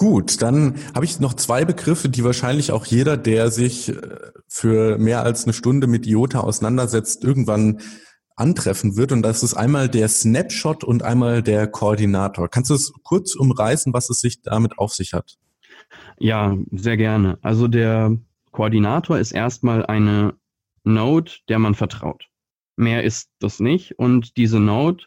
[0.00, 4.00] Gut, dann habe ich noch zwei Begriffe, die wahrscheinlich auch jeder, der sich äh,
[4.48, 7.82] für mehr als eine Stunde mit IOTA auseinandersetzt, irgendwann
[8.34, 9.12] antreffen wird.
[9.12, 12.48] Und das ist einmal der Snapshot und einmal der Koordinator.
[12.48, 15.36] Kannst du es kurz umreißen, was es sich damit auf sich hat?
[16.18, 17.38] Ja, sehr gerne.
[17.42, 18.16] Also der
[18.52, 20.32] Koordinator ist erstmal eine
[20.82, 22.24] Node, der man vertraut.
[22.74, 23.98] Mehr ist das nicht.
[23.98, 25.04] Und diese Node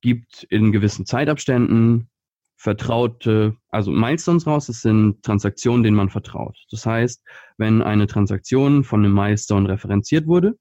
[0.00, 2.08] gibt in gewissen Zeitabständen
[2.58, 6.56] vertraute, also Milestones raus, das sind Transaktionen, denen man vertraut.
[6.70, 7.24] Das heißt,
[7.56, 10.58] wenn eine Transaktion von einem Milestone referenziert wurde,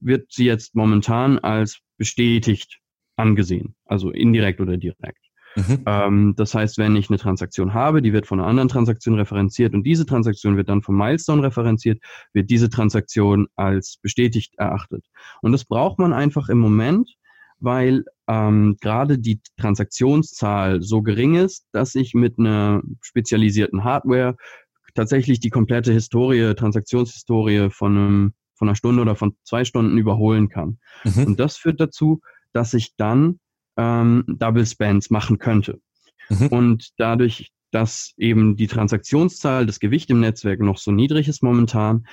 [0.00, 2.78] wird sie jetzt momentan als bestätigt
[3.16, 5.18] angesehen, also indirekt oder direkt.
[5.56, 5.82] Mhm.
[5.86, 9.74] Ähm, das heißt, wenn ich eine Transaktion habe, die wird von einer anderen Transaktion referenziert
[9.74, 12.00] und diese Transaktion wird dann vom Milestone referenziert,
[12.32, 15.04] wird diese Transaktion als bestätigt erachtet.
[15.42, 17.16] Und das braucht man einfach im Moment,
[17.60, 24.36] weil ähm, gerade die Transaktionszahl so gering ist, dass ich mit einer spezialisierten Hardware
[24.94, 30.48] tatsächlich die komplette Historie, Transaktionshistorie von, einem, von einer Stunde oder von zwei Stunden überholen
[30.48, 30.78] kann.
[31.04, 31.26] Mhm.
[31.26, 32.20] Und das führt dazu,
[32.52, 33.38] dass ich dann
[33.76, 35.80] ähm, Double Spends machen könnte.
[36.28, 36.48] Mhm.
[36.48, 42.06] Und dadurch, dass eben die Transaktionszahl, das Gewicht im Netzwerk noch so niedrig ist momentan,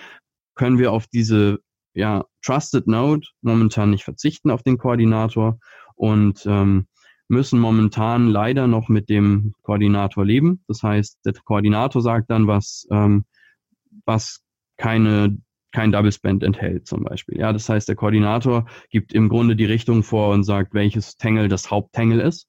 [0.55, 1.59] können wir auf diese
[1.95, 5.59] ja, Trusted Node momentan nicht verzichten auf den Koordinator
[5.95, 6.87] und ähm,
[7.27, 10.63] müssen momentan leider noch mit dem Koordinator leben.
[10.67, 13.25] Das heißt, der Koordinator sagt dann, was, ähm,
[14.05, 14.41] was
[14.77, 15.37] keine
[15.75, 17.37] kein Double Spend enthält zum Beispiel.
[17.37, 21.49] Ja, das heißt, der Koordinator gibt im Grunde die Richtung vor und sagt, welches Tangle
[21.49, 22.47] das Haupttangle ist.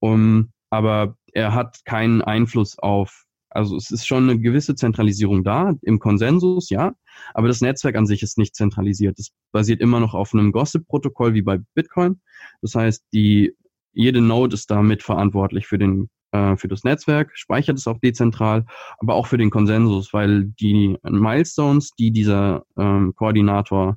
[0.00, 5.74] Um, aber er hat keinen Einfluss auf, also es ist schon eine gewisse Zentralisierung da,
[5.82, 6.94] im Konsensus, ja,
[7.34, 9.18] aber das Netzwerk an sich ist nicht zentralisiert.
[9.18, 12.20] Es basiert immer noch auf einem Gossip-Protokoll wie bei Bitcoin.
[12.62, 13.54] Das heißt, die,
[13.92, 18.66] jede Node ist da mitverantwortlich für den äh, für das Netzwerk, speichert es auch dezentral,
[18.98, 23.96] aber auch für den Konsensus, weil die Milestones, die dieser ähm, Koordinator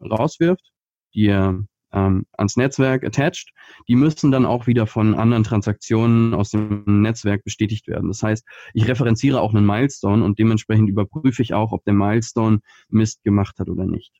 [0.00, 0.70] rauswirft,
[1.14, 3.52] die er ähm, ans Netzwerk attached,
[3.88, 8.08] die müssen dann auch wieder von anderen Transaktionen aus dem Netzwerk bestätigt werden.
[8.08, 12.60] Das heißt, ich referenziere auch einen Milestone und dementsprechend überprüfe ich auch, ob der Milestone
[12.88, 14.12] Mist gemacht hat oder nicht.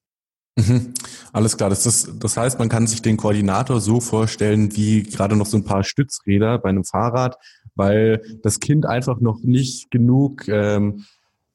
[0.56, 0.94] Mhm.
[1.32, 1.68] Alles klar.
[1.68, 5.56] Das, ist, das heißt, man kann sich den Koordinator so vorstellen wie gerade noch so
[5.56, 7.36] ein paar Stützräder bei einem Fahrrad,
[7.74, 11.04] weil das Kind einfach noch nicht genug, ähm,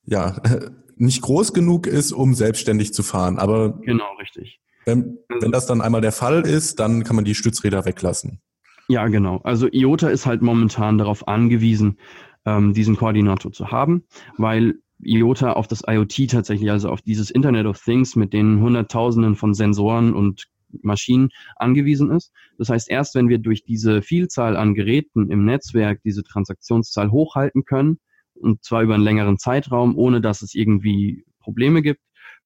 [0.05, 0.41] ja,
[0.97, 3.39] nicht groß genug ist, um selbstständig zu fahren.
[3.39, 4.59] Aber genau richtig.
[4.89, 8.41] Wenn, wenn das dann einmal der Fall ist, dann kann man die Stützräder weglassen.
[8.87, 9.37] Ja, genau.
[9.43, 11.99] Also IOTA ist halt momentan darauf angewiesen,
[12.45, 14.03] ähm, diesen Koordinator zu haben,
[14.37, 19.35] weil IOTA auf das IoT tatsächlich, also auf dieses Internet of Things mit den Hunderttausenden
[19.35, 20.47] von Sensoren und
[20.81, 22.31] Maschinen angewiesen ist.
[22.57, 27.65] Das heißt, erst wenn wir durch diese Vielzahl an Geräten im Netzwerk diese Transaktionszahl hochhalten
[27.65, 27.99] können,
[28.33, 32.01] und zwar über einen längeren Zeitraum, ohne dass es irgendwie Probleme gibt.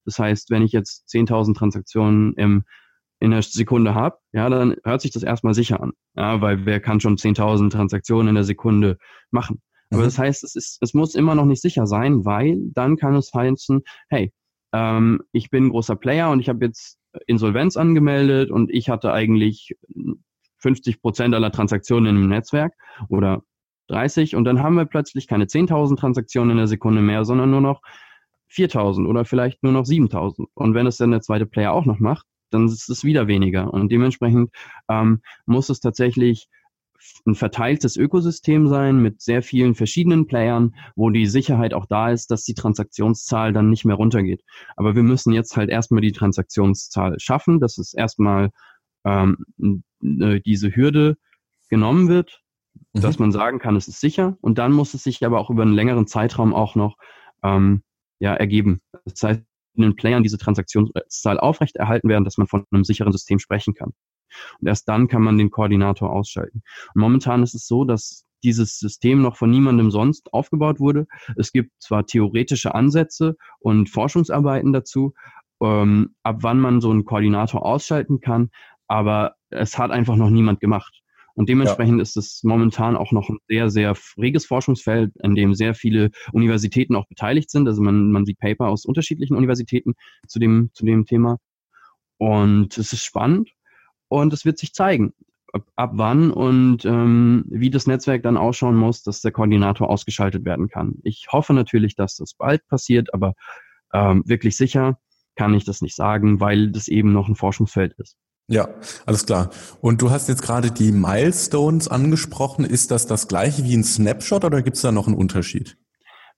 [0.05, 2.63] Das heißt, wenn ich jetzt 10.000 Transaktionen im,
[3.19, 5.93] in der Sekunde habe, ja, dann hört sich das erstmal sicher an.
[6.15, 8.97] Ja, weil wer kann schon 10.000 Transaktionen in der Sekunde
[9.31, 9.61] machen?
[9.91, 10.05] Aber mhm.
[10.05, 13.31] das heißt, es, ist, es muss immer noch nicht sicher sein, weil dann kann es
[13.33, 14.33] heißen, hey,
[14.73, 19.13] ähm, ich bin ein großer Player und ich habe jetzt Insolvenz angemeldet und ich hatte
[19.13, 19.75] eigentlich
[20.57, 22.73] 50 Prozent aller Transaktionen im Netzwerk
[23.09, 23.43] oder
[23.89, 27.61] 30 und dann haben wir plötzlich keine 10.000 Transaktionen in der Sekunde mehr, sondern nur
[27.61, 27.81] noch
[28.53, 30.45] 4.000 oder vielleicht nur noch 7.000.
[30.53, 33.73] Und wenn es dann der zweite Player auch noch macht, dann ist es wieder weniger.
[33.73, 34.51] Und dementsprechend
[34.89, 36.47] ähm, muss es tatsächlich
[37.25, 42.31] ein verteiltes Ökosystem sein mit sehr vielen verschiedenen Playern, wo die Sicherheit auch da ist,
[42.31, 44.41] dass die Transaktionszahl dann nicht mehr runtergeht.
[44.75, 48.51] Aber wir müssen jetzt halt erstmal die Transaktionszahl schaffen, dass es erstmal
[49.05, 49.37] ähm,
[49.99, 51.17] diese Hürde
[51.69, 52.41] genommen wird,
[52.93, 53.01] mhm.
[53.01, 54.37] dass man sagen kann, es ist sicher.
[54.41, 56.97] Und dann muss es sich aber auch über einen längeren Zeitraum auch noch
[57.43, 57.83] ähm,
[58.23, 58.79] ja, ergeben.
[59.03, 59.41] Das heißt,
[59.75, 63.91] in den Playern diese Transaktionszahl aufrechterhalten werden, dass man von einem sicheren System sprechen kann.
[64.61, 66.61] Und erst dann kann man den Koordinator ausschalten.
[66.95, 71.05] Und momentan ist es so, dass dieses System noch von niemandem sonst aufgebaut wurde.
[71.35, 75.13] Es gibt zwar theoretische Ansätze und Forschungsarbeiten dazu,
[75.61, 78.51] ähm, ab wann man so einen Koordinator ausschalten kann,
[78.87, 81.02] aber es hat einfach noch niemand gemacht.
[81.35, 82.03] Und dementsprechend ja.
[82.03, 86.95] ist es momentan auch noch ein sehr, sehr reges Forschungsfeld, in dem sehr viele Universitäten
[86.95, 87.67] auch beteiligt sind.
[87.67, 89.93] Also man, man sieht Paper aus unterschiedlichen Universitäten
[90.27, 91.37] zu dem, zu dem Thema.
[92.17, 93.51] Und es ist spannend
[94.07, 95.13] und es wird sich zeigen,
[95.53, 100.45] ab, ab wann und ähm, wie das Netzwerk dann ausschauen muss, dass der Koordinator ausgeschaltet
[100.45, 100.99] werden kann.
[101.03, 103.33] Ich hoffe natürlich, dass das bald passiert, aber
[103.93, 104.99] ähm, wirklich sicher
[105.35, 108.17] kann ich das nicht sagen, weil das eben noch ein Forschungsfeld ist.
[108.47, 108.67] Ja,
[109.05, 109.49] alles klar.
[109.81, 112.65] Und du hast jetzt gerade die Milestones angesprochen.
[112.65, 115.77] Ist das das gleiche wie ein Snapshot oder gibt es da noch einen Unterschied?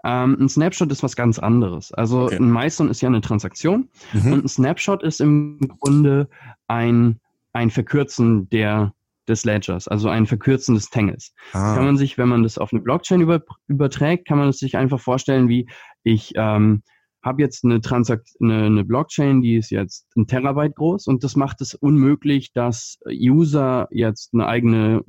[0.05, 1.91] Ähm, ein Snapshot ist was ganz anderes.
[1.91, 2.35] Also okay.
[2.35, 4.33] ein Milestone ist ja eine Transaktion mhm.
[4.33, 6.29] und ein Snapshot ist im Grunde
[6.67, 7.19] ein
[7.53, 8.93] ein Verkürzen der
[9.27, 11.33] des Ledgers, also ein Verkürzen des Tangles.
[11.53, 11.73] Ah.
[11.73, 14.77] Kann man sich, wenn man das auf eine Blockchain über, überträgt, kann man es sich
[14.77, 15.67] einfach vorstellen, wie
[16.03, 16.83] ich ähm,
[17.25, 21.35] habe jetzt eine, Transakt eine, eine Blockchain, die ist jetzt ein Terabyte groß und das
[21.35, 25.03] macht es unmöglich, dass User jetzt eine eigene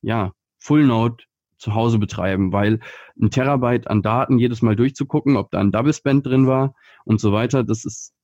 [0.00, 1.24] ja, Full Node
[1.58, 2.78] zu Hause betreiben, weil
[3.20, 6.74] ein Terabyte an Daten jedes Mal durchzugucken, ob da ein Double Spend drin war
[7.04, 8.14] und so weiter, das ist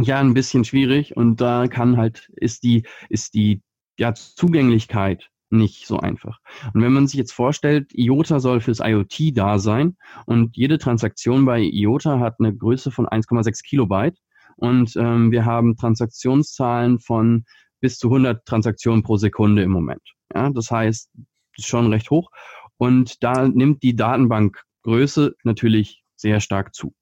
[0.00, 3.60] ja ein bisschen schwierig und da kann halt, ist die, ist die
[3.98, 6.38] ja, Zugänglichkeit nicht so einfach.
[6.74, 11.44] Und wenn man sich jetzt vorstellt, IOTA soll fürs IoT da sein und jede Transaktion
[11.44, 14.18] bei IOTA hat eine Größe von 1,6 Kilobyte
[14.56, 17.44] und ähm, wir haben Transaktionszahlen von
[17.80, 20.02] bis zu 100 Transaktionen pro Sekunde im Moment.
[20.34, 21.24] Ja, das heißt, das
[21.58, 22.30] ist schon recht hoch
[22.78, 26.94] und da nimmt die Datenbankgröße natürlich sehr stark zu.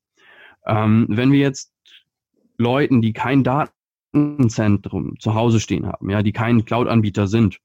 [0.67, 1.73] Ähm, wenn wir jetzt
[2.57, 7.59] Leuten, die kein Datenzentrum zu Hause stehen haben, ja, die kein Cloud-Anbieter sind,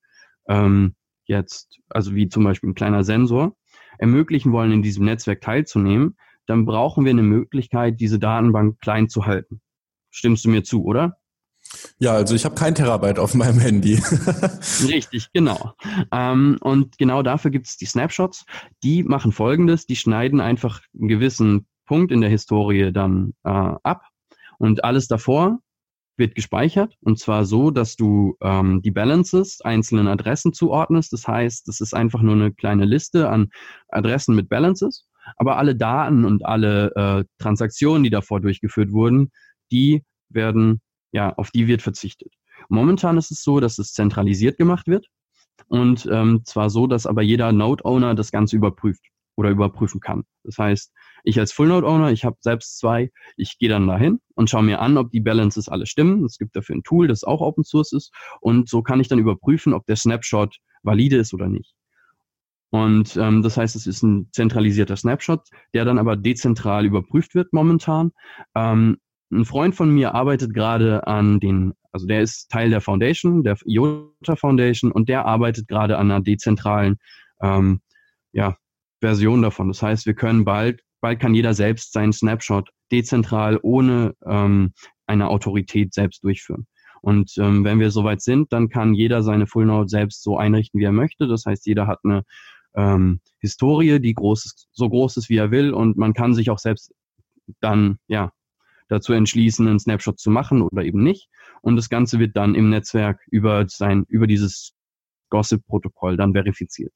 [0.50, 3.56] ähm, jetzt, also wie zum Beispiel ein kleiner Sensor,
[3.98, 9.26] ermöglichen wollen, in diesem Netzwerk teilzunehmen, dann brauchen wir eine Möglichkeit, diese Datenbank klein zu
[9.26, 9.62] halten.
[10.10, 11.18] Stimmst du mir zu, oder?
[12.00, 14.02] Ja, also ich habe kein Terabyte auf meinem Handy.
[14.88, 15.74] Richtig, genau.
[16.12, 18.46] Ähm, und genau dafür gibt es die Snapshots.
[18.84, 24.04] Die machen folgendes, die schneiden einfach einen gewissen Punkt in der Historie dann äh, ab
[24.58, 25.60] und alles davor
[26.20, 31.14] wird gespeichert und zwar so, dass du ähm, die Balances einzelnen Adressen zuordnest.
[31.14, 33.50] Das heißt, das ist einfach nur eine kleine Liste an
[33.88, 39.32] Adressen mit Balances, aber alle Daten und alle äh, Transaktionen, die davor durchgeführt wurden,
[39.72, 42.34] die werden ja, auf die wird verzichtet.
[42.68, 45.08] Momentan ist es so, dass es zentralisiert gemacht wird
[45.68, 49.02] und ähm, zwar so, dass aber jeder Node-Owner das Ganze überprüft
[49.40, 50.24] oder überprüfen kann.
[50.44, 50.92] Das heißt,
[51.24, 54.98] ich als Full-Node-Owner, ich habe selbst zwei, ich gehe dann dahin und schaue mir an,
[54.98, 56.26] ob die Balances alle stimmen.
[56.26, 59.18] Es gibt dafür ein Tool, das auch Open Source ist und so kann ich dann
[59.18, 61.74] überprüfen, ob der Snapshot valide ist oder nicht.
[62.72, 67.54] Und ähm, das heißt, es ist ein zentralisierter Snapshot, der dann aber dezentral überprüft wird
[67.54, 68.12] momentan.
[68.56, 68.98] Ähm,
[69.32, 73.58] ein Freund von mir arbeitet gerade an den, also der ist Teil der Foundation, der
[73.66, 76.98] IOTA Foundation, und der arbeitet gerade an einer dezentralen
[77.42, 77.80] ähm,
[78.32, 78.58] ja,
[79.02, 79.68] Version davon.
[79.68, 84.74] Das heißt, wir können bald, bald kann jeder selbst seinen Snapshot dezentral ohne ähm,
[85.08, 86.68] eine Autorität selbst durchführen.
[87.02, 90.80] Und ähm, wenn wir soweit sind, dann kann jeder seine Full Node selbst so einrichten,
[90.80, 91.28] wie er möchte.
[91.28, 92.24] Das heißt, jeder hat eine
[92.76, 96.50] ähm, Historie, die groß ist, so groß ist, wie er will, und man kann sich
[96.50, 96.94] auch selbst
[97.62, 98.32] dann ja
[98.90, 101.30] dazu entschließen, einen Snapshot zu machen oder eben nicht.
[101.62, 104.74] Und das Ganze wird dann im Netzwerk über sein, über dieses
[105.30, 106.92] Gossip-Protokoll dann verifiziert.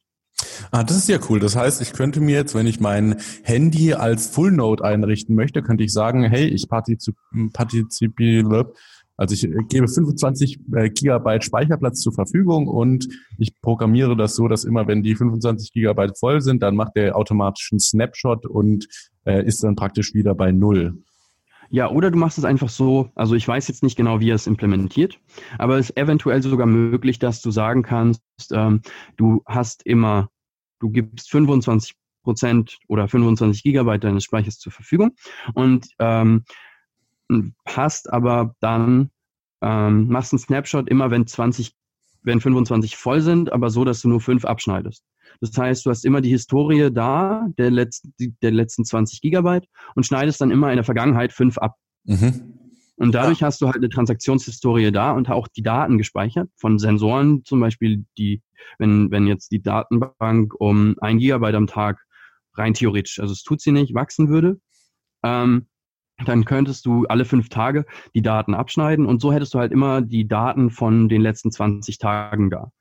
[0.72, 1.40] Ah, das ist ja cool.
[1.40, 5.62] Das heißt, ich könnte mir jetzt, wenn ich mein Handy als Full Node einrichten möchte,
[5.62, 8.74] könnte ich sagen, hey, ich partizipiere,
[9.16, 14.64] also ich gebe 25 äh, Gigabyte Speicherplatz zur Verfügung und ich programmiere das so, dass
[14.64, 18.88] immer, wenn die 25 Gigabyte voll sind, dann macht der automatisch einen Snapshot und
[19.26, 21.04] äh, ist dann praktisch wieder bei Null.
[21.70, 24.36] Ja, oder du machst es einfach so, also ich weiß jetzt nicht genau, wie er
[24.36, 25.20] es implementiert,
[25.58, 28.22] aber es ist eventuell sogar möglich, dass du sagen kannst,
[28.52, 28.82] ähm,
[29.18, 30.30] du hast immer,
[30.84, 35.16] du gibst 25 Prozent oder 25 Gigabyte deines Speichers zur Verfügung
[35.54, 36.44] und ähm,
[37.66, 39.10] hast aber dann,
[39.62, 41.74] ähm, machst einen Snapshot immer, wenn 20,
[42.22, 45.04] wenn 25 voll sind, aber so, dass du nur fünf abschneidest.
[45.40, 50.06] Das heißt, du hast immer die Historie da, der letzten, der letzten 20 Gigabyte und
[50.06, 51.76] schneidest dann immer in der Vergangenheit fünf ab.
[52.04, 52.63] Mhm.
[52.96, 53.48] Und dadurch ja.
[53.48, 58.06] hast du halt eine Transaktionshistorie da und auch die Daten gespeichert von Sensoren, zum Beispiel
[58.18, 58.42] die,
[58.78, 62.00] wenn, wenn jetzt die Datenbank um ein Gigabyte am Tag
[62.56, 64.60] rein theoretisch, also es tut sie nicht, wachsen würde,
[65.24, 65.68] ähm,
[66.26, 70.02] dann könntest du alle fünf Tage die Daten abschneiden und so hättest du halt immer
[70.02, 72.72] die Daten von den letzten 20 Tagen da.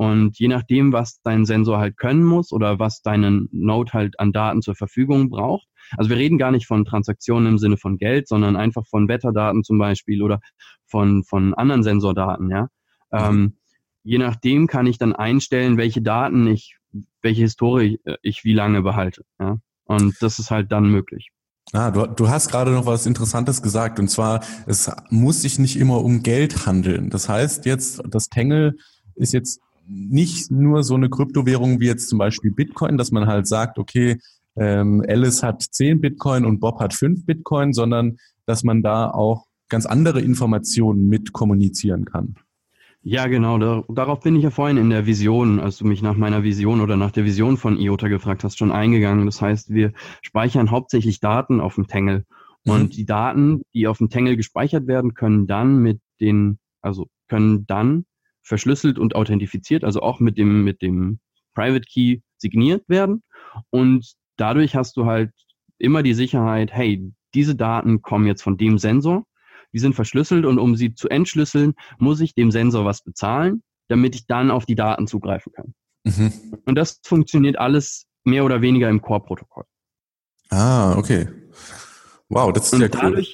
[0.00, 4.32] Und je nachdem, was dein Sensor halt können muss oder was deinen Node halt an
[4.32, 5.68] Daten zur Verfügung braucht.
[5.94, 9.62] Also wir reden gar nicht von Transaktionen im Sinne von Geld, sondern einfach von Wetterdaten
[9.62, 10.40] zum Beispiel oder
[10.86, 12.68] von, von anderen Sensordaten, ja.
[13.12, 13.58] Ähm,
[14.02, 16.78] je nachdem kann ich dann einstellen, welche Daten ich,
[17.20, 19.58] welche Historie ich wie lange behalte, ja.
[19.84, 21.28] Und das ist halt dann möglich.
[21.74, 25.76] Ah, du, du hast gerade noch was Interessantes gesagt, und zwar, es muss sich nicht
[25.76, 27.10] immer um Geld handeln.
[27.10, 28.76] Das heißt jetzt, das Tangle
[29.14, 29.60] ist jetzt
[29.90, 34.18] nicht nur so eine Kryptowährung wie jetzt zum Beispiel Bitcoin, dass man halt sagt, okay,
[34.56, 39.46] ähm, Alice hat 10 Bitcoin und Bob hat 5 Bitcoin, sondern dass man da auch
[39.68, 42.36] ganz andere Informationen mit kommunizieren kann.
[43.02, 43.58] Ja, genau.
[43.58, 46.82] Da, darauf bin ich ja vorhin in der Vision, als du mich nach meiner Vision
[46.82, 49.24] oder nach der Vision von IOTA gefragt hast, schon eingegangen.
[49.24, 52.24] Das heißt, wir speichern hauptsächlich Daten auf dem Tangle.
[52.64, 52.72] Mhm.
[52.72, 57.66] Und die Daten, die auf dem Tangle gespeichert werden, können dann mit den, also können
[57.66, 58.04] dann
[58.42, 61.20] verschlüsselt und authentifiziert, also auch mit dem, mit dem
[61.54, 63.22] Private Key signiert werden.
[63.70, 65.32] Und dadurch hast du halt
[65.78, 69.24] immer die Sicherheit, hey, diese Daten kommen jetzt von dem Sensor,
[69.72, 74.14] die sind verschlüsselt und um sie zu entschlüsseln, muss ich dem Sensor was bezahlen, damit
[74.14, 75.74] ich dann auf die Daten zugreifen kann.
[76.04, 76.32] Mhm.
[76.64, 79.64] Und das funktioniert alles mehr oder weniger im Core-Protokoll.
[80.50, 81.28] Ah, okay.
[82.28, 83.24] Wow, das ist und ja cool.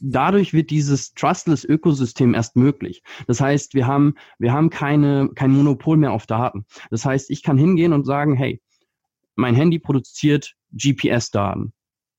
[0.00, 3.02] Dadurch, wird dieses trustless Ökosystem erst möglich.
[3.26, 6.66] Das heißt, wir haben, wir haben keine, kein Monopol mehr auf Daten.
[6.90, 8.60] Das heißt, ich kann hingehen und sagen, hey,
[9.36, 11.72] mein Handy produziert GPS-Daten.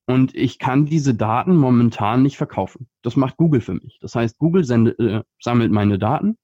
[0.07, 2.87] Und ich kann diese Daten momentan nicht verkaufen.
[3.01, 3.97] Das macht Google für mich.
[4.01, 6.37] Das heißt, Google sende, äh, sammelt meine Daten,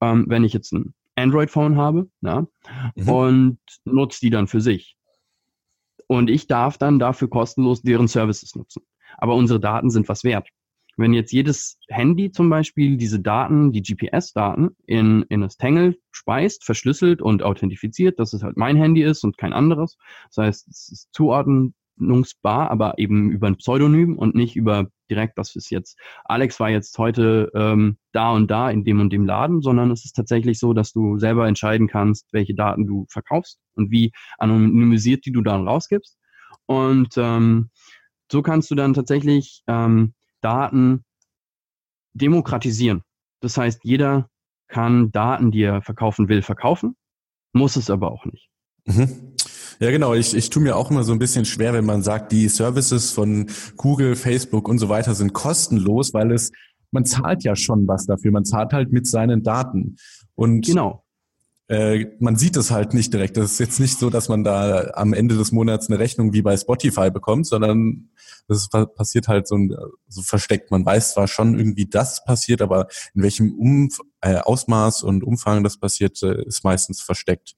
[0.00, 2.46] ähm, wenn ich jetzt ein Android-Phone habe, ja,
[2.94, 3.08] mhm.
[3.08, 4.96] und nutzt die dann für sich.
[6.08, 8.82] Und ich darf dann dafür kostenlos deren Services nutzen.
[9.16, 10.48] Aber unsere Daten sind was wert.
[10.98, 16.64] Wenn jetzt jedes Handy zum Beispiel diese Daten, die GPS-Daten in, in das Tangle speist,
[16.64, 19.96] verschlüsselt und authentifiziert, dass es halt mein Handy ist und kein anderes.
[20.34, 25.54] Das heißt, es ist zuordnungsbar, aber eben über ein Pseudonym und nicht über direkt, das
[25.54, 29.62] ist jetzt, Alex war jetzt heute ähm, da und da in dem und dem Laden,
[29.62, 33.92] sondern es ist tatsächlich so, dass du selber entscheiden kannst, welche Daten du verkaufst und
[33.92, 36.18] wie anonymisiert die du dann rausgibst.
[36.66, 37.70] Und ähm,
[38.30, 41.04] so kannst du dann tatsächlich ähm, Daten
[42.14, 43.02] demokratisieren.
[43.40, 44.28] Das heißt, jeder
[44.68, 46.96] kann Daten, die er verkaufen will, verkaufen,
[47.52, 48.48] muss es aber auch nicht.
[48.84, 49.34] Mhm.
[49.80, 50.14] Ja, genau.
[50.14, 53.12] Ich, ich tue mir auch immer so ein bisschen schwer, wenn man sagt, die Services
[53.12, 56.50] von Google, Facebook und so weiter sind kostenlos, weil es,
[56.90, 58.32] man zahlt ja schon was dafür.
[58.32, 59.96] Man zahlt halt mit seinen Daten.
[60.34, 61.04] Und genau.
[61.68, 63.36] Äh, man sieht es halt nicht direkt.
[63.36, 66.40] Das ist jetzt nicht so, dass man da am Ende des Monats eine Rechnung wie
[66.40, 68.08] bei Spotify bekommt, sondern
[68.48, 69.58] das passiert halt so,
[70.08, 70.70] so versteckt.
[70.70, 75.62] Man weiß zwar schon irgendwie, dass passiert, aber in welchem Umf äh, Ausmaß und Umfang
[75.62, 77.54] das passiert, äh, ist meistens versteckt.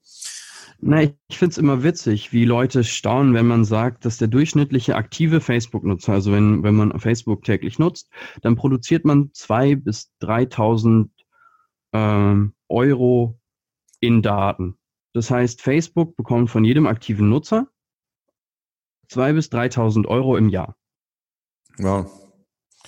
[0.83, 4.95] Na, ich finde es immer witzig, wie Leute staunen, wenn man sagt, dass der durchschnittliche
[4.95, 8.09] aktive Facebook-Nutzer, also wenn, wenn man Facebook täglich nutzt,
[8.41, 11.09] dann produziert man zwei bis 3.000
[11.93, 13.39] ähm, Euro
[14.01, 14.77] in Daten.
[15.13, 17.67] Das heißt, Facebook bekommt von jedem aktiven Nutzer
[19.07, 20.75] zwei bis 3.000 Euro im Jahr.
[21.77, 22.05] Ja.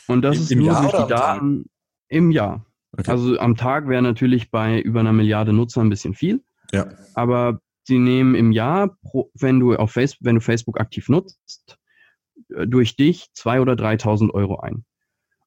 [0.07, 1.65] Und das Im, ist im nur Jahr durch die Daten
[2.07, 2.65] im Jahr.
[2.97, 3.09] Okay.
[3.09, 6.43] Also am Tag wäre natürlich bei über einer Milliarde Nutzer ein bisschen viel.
[6.71, 6.89] Ja.
[7.13, 8.97] Aber sie nehmen im Jahr,
[9.33, 11.77] wenn du auf Facebook, wenn du Facebook aktiv nutzt,
[12.55, 14.85] äh, durch dich zwei oder 3.000 Euro ein.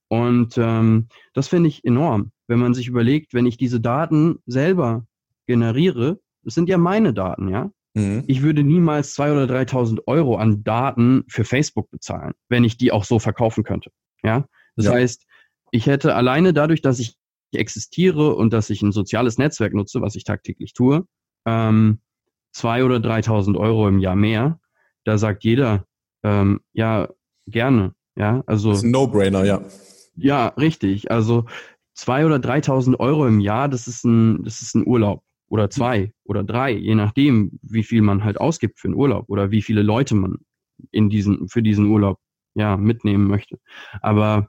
[0.09, 5.07] Und ähm, das finde ich enorm, wenn man sich überlegt, wenn ich diese Daten selber
[5.47, 7.71] generiere, das sind ja meine Daten, ja.
[7.95, 8.25] Mhm.
[8.27, 12.93] Ich würde niemals 2.000 oder 3.000 Euro an Daten für Facebook bezahlen, wenn ich die
[12.93, 13.91] auch so verkaufen könnte,
[14.23, 14.47] ja.
[14.77, 14.93] Das ja.
[14.93, 15.27] heißt,
[15.71, 17.17] ich hätte alleine dadurch, dass ich
[17.53, 21.07] existiere und dass ich ein soziales Netzwerk nutze, was ich tagtäglich tue,
[21.47, 22.01] ähm,
[22.55, 24.61] 2.000 oder 3.000 Euro im Jahr mehr.
[25.05, 25.87] Da sagt jeder,
[26.23, 27.09] ähm, ja,
[27.47, 27.95] gerne.
[28.17, 28.71] Ja, also.
[28.71, 29.63] Das ist ein No-Brainer, ja.
[30.17, 31.11] Ja, richtig.
[31.11, 31.45] Also
[31.97, 36.13] 2.000 oder 3.000 Euro im Jahr, das ist ein, das ist ein Urlaub oder zwei
[36.25, 39.83] oder drei, je nachdem, wie viel man halt ausgibt für einen Urlaub oder wie viele
[39.83, 40.39] Leute man
[40.91, 42.19] in diesen, für diesen Urlaub
[42.55, 43.59] ja mitnehmen möchte.
[44.03, 44.49] Aber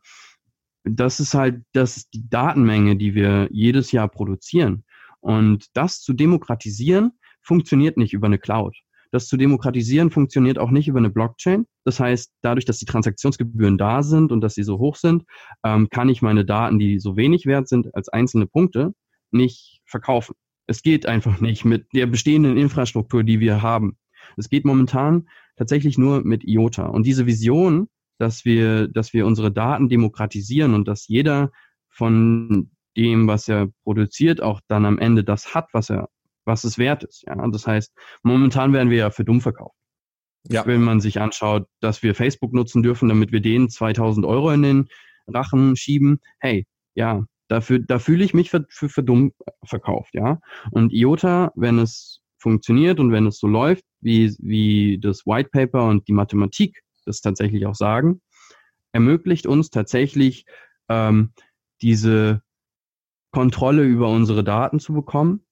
[0.83, 4.83] das ist halt, das die Datenmenge, die wir jedes Jahr produzieren.
[5.19, 8.75] Und das zu demokratisieren, funktioniert nicht über eine Cloud.
[9.11, 11.65] Das zu demokratisieren funktioniert auch nicht über eine Blockchain.
[11.85, 15.23] Das heißt, dadurch, dass die Transaktionsgebühren da sind und dass sie so hoch sind,
[15.63, 18.93] ähm, kann ich meine Daten, die so wenig wert sind als einzelne Punkte,
[19.31, 20.35] nicht verkaufen.
[20.68, 23.97] Es geht einfach nicht mit der bestehenden Infrastruktur, die wir haben.
[24.36, 26.86] Es geht momentan tatsächlich nur mit IOTA.
[26.86, 27.88] Und diese Vision,
[28.20, 31.51] dass wir, dass wir unsere Daten demokratisieren und dass jeder
[31.89, 36.09] von dem, was er produziert, auch dann am Ende das hat, was er,
[36.45, 37.24] was es wert ist.
[37.28, 37.93] Ja, das heißt,
[38.24, 39.76] momentan werden wir ja für dumm verkauft.
[40.49, 40.65] Ja.
[40.65, 44.61] Wenn man sich anschaut, dass wir Facebook nutzen dürfen, damit wir denen 2000 Euro in
[44.63, 44.88] den
[45.28, 46.20] Rachen schieben.
[46.39, 46.65] Hey,
[46.95, 49.33] ja, Dafür, da fühle ich mich für, für, für dumm
[49.63, 50.39] verkauft, ja.
[50.71, 55.87] Und IOTA, wenn es funktioniert und wenn es so läuft, wie, wie das White Paper
[55.87, 58.21] und die Mathematik das tatsächlich auch sagen,
[58.91, 60.45] ermöglicht uns tatsächlich
[60.89, 61.31] ähm,
[61.81, 62.41] diese
[63.31, 65.45] Kontrolle über unsere Daten zu bekommen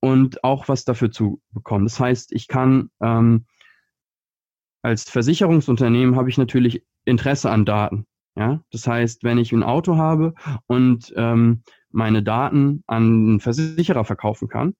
[0.00, 1.84] und auch was dafür zu bekommen.
[1.84, 3.46] Das heißt, ich kann ähm,
[4.82, 8.06] als Versicherungsunternehmen habe ich natürlich Interesse an Daten.
[8.40, 10.32] Ja, das heißt, wenn ich ein Auto habe
[10.66, 14.72] und ähm, meine Daten an einen Versicherer verkaufen kann,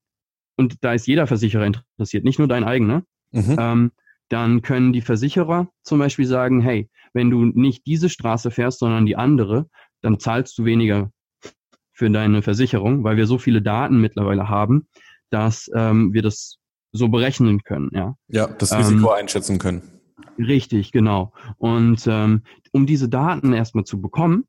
[0.56, 3.02] und da ist jeder Versicherer interessiert, nicht nur dein eigener,
[3.32, 3.56] mhm.
[3.58, 3.92] ähm,
[4.30, 9.04] dann können die Versicherer zum Beispiel sagen, hey, wenn du nicht diese Straße fährst, sondern
[9.04, 9.68] die andere,
[10.00, 11.10] dann zahlst du weniger
[11.92, 14.88] für deine Versicherung, weil wir so viele Daten mittlerweile haben,
[15.28, 16.56] dass ähm, wir das
[16.92, 17.90] so berechnen können.
[17.92, 19.99] Ja, ja das Risiko ähm, einschätzen können.
[20.46, 21.32] Richtig, genau.
[21.58, 24.44] Und ähm, um diese Daten erstmal zu bekommen,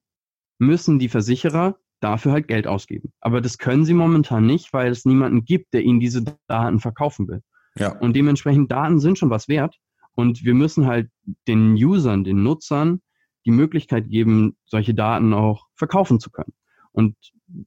[0.57, 3.11] müssen die Versicherer dafür halt Geld ausgeben.
[3.19, 7.27] Aber das können sie momentan nicht, weil es niemanden gibt, der ihnen diese Daten verkaufen
[7.27, 7.41] will.
[7.77, 7.97] Ja.
[7.99, 9.77] Und dementsprechend Daten sind schon was wert.
[10.13, 11.09] Und wir müssen halt
[11.47, 13.01] den Usern, den Nutzern
[13.45, 16.53] die Möglichkeit geben, solche Daten auch verkaufen zu können.
[16.91, 17.15] Und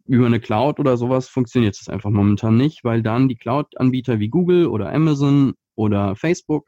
[0.07, 4.29] über eine Cloud oder sowas funktioniert es einfach momentan nicht, weil dann die Cloud-Anbieter wie
[4.29, 6.67] Google oder Amazon oder Facebook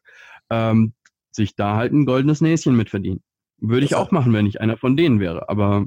[0.50, 0.94] ähm,
[1.36, 3.20] sich da halt ein goldenes Näschen mit verdienen.
[3.58, 5.86] Würde ich auch machen, wenn ich einer von denen wäre, aber.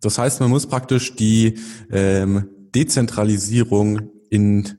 [0.00, 1.58] Das heißt, man muss praktisch die
[1.92, 4.78] ähm, Dezentralisierung in,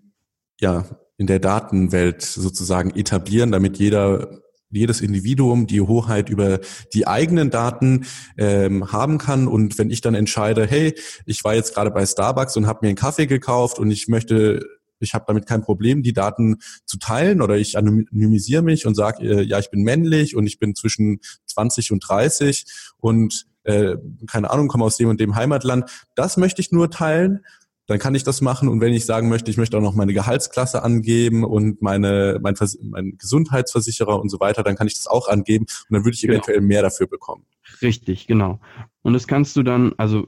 [0.59, 0.83] ja,
[1.17, 6.59] in der Datenwelt sozusagen etablieren, damit jeder jedes Individuum die Hoheit über
[6.93, 8.05] die eigenen Daten
[8.37, 9.47] ähm, haben kann.
[9.47, 10.93] Und wenn ich dann entscheide, hey,
[11.25, 14.65] ich war jetzt gerade bei Starbucks und habe mir einen Kaffee gekauft und ich möchte
[14.99, 19.23] ich habe damit kein Problem, die Daten zu teilen oder ich anonymisiere mich und sage,
[19.23, 22.65] äh, ja, ich bin männlich und ich bin zwischen 20 und 30
[22.97, 25.89] und äh, keine Ahnung, komme aus dem und dem Heimatland.
[26.15, 27.41] Das möchte ich nur teilen
[27.87, 28.67] dann kann ich das machen.
[28.67, 32.55] Und wenn ich sagen möchte, ich möchte auch noch meine Gehaltsklasse angeben und meine, mein,
[32.55, 36.15] Vers mein Gesundheitsversicherer und so weiter, dann kann ich das auch angeben und dann würde
[36.15, 36.33] ich genau.
[36.33, 37.45] eventuell mehr dafür bekommen.
[37.81, 38.59] Richtig, genau.
[39.01, 40.27] Und das kannst du dann, also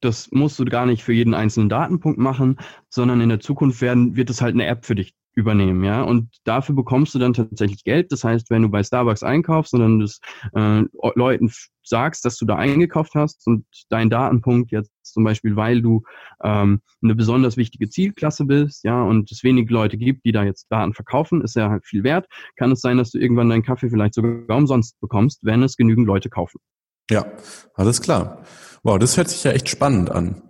[0.00, 4.16] das musst du gar nicht für jeden einzelnen Datenpunkt machen, sondern in der Zukunft werden,
[4.16, 6.02] wird es halt eine App für dich übernehmen, ja.
[6.02, 8.10] Und dafür bekommst du dann tatsächlich Geld.
[8.10, 10.18] Das heißt, wenn du bei Starbucks einkaufst und dann das
[10.52, 10.82] äh,
[11.14, 11.50] Leuten
[11.84, 16.02] sagst, dass du da eingekauft hast und dein Datenpunkt jetzt zum Beispiel, weil du
[16.42, 20.66] ähm, eine besonders wichtige Zielklasse bist, ja, und es wenig Leute gibt, die da jetzt
[20.70, 22.26] Daten verkaufen, ist ja halt viel wert,
[22.56, 26.06] kann es sein, dass du irgendwann deinen Kaffee vielleicht sogar umsonst bekommst, wenn es genügend
[26.06, 26.58] Leute kaufen.
[27.10, 27.26] Ja,
[27.74, 28.44] alles klar.
[28.82, 30.42] Wow, das hört sich ja echt spannend an.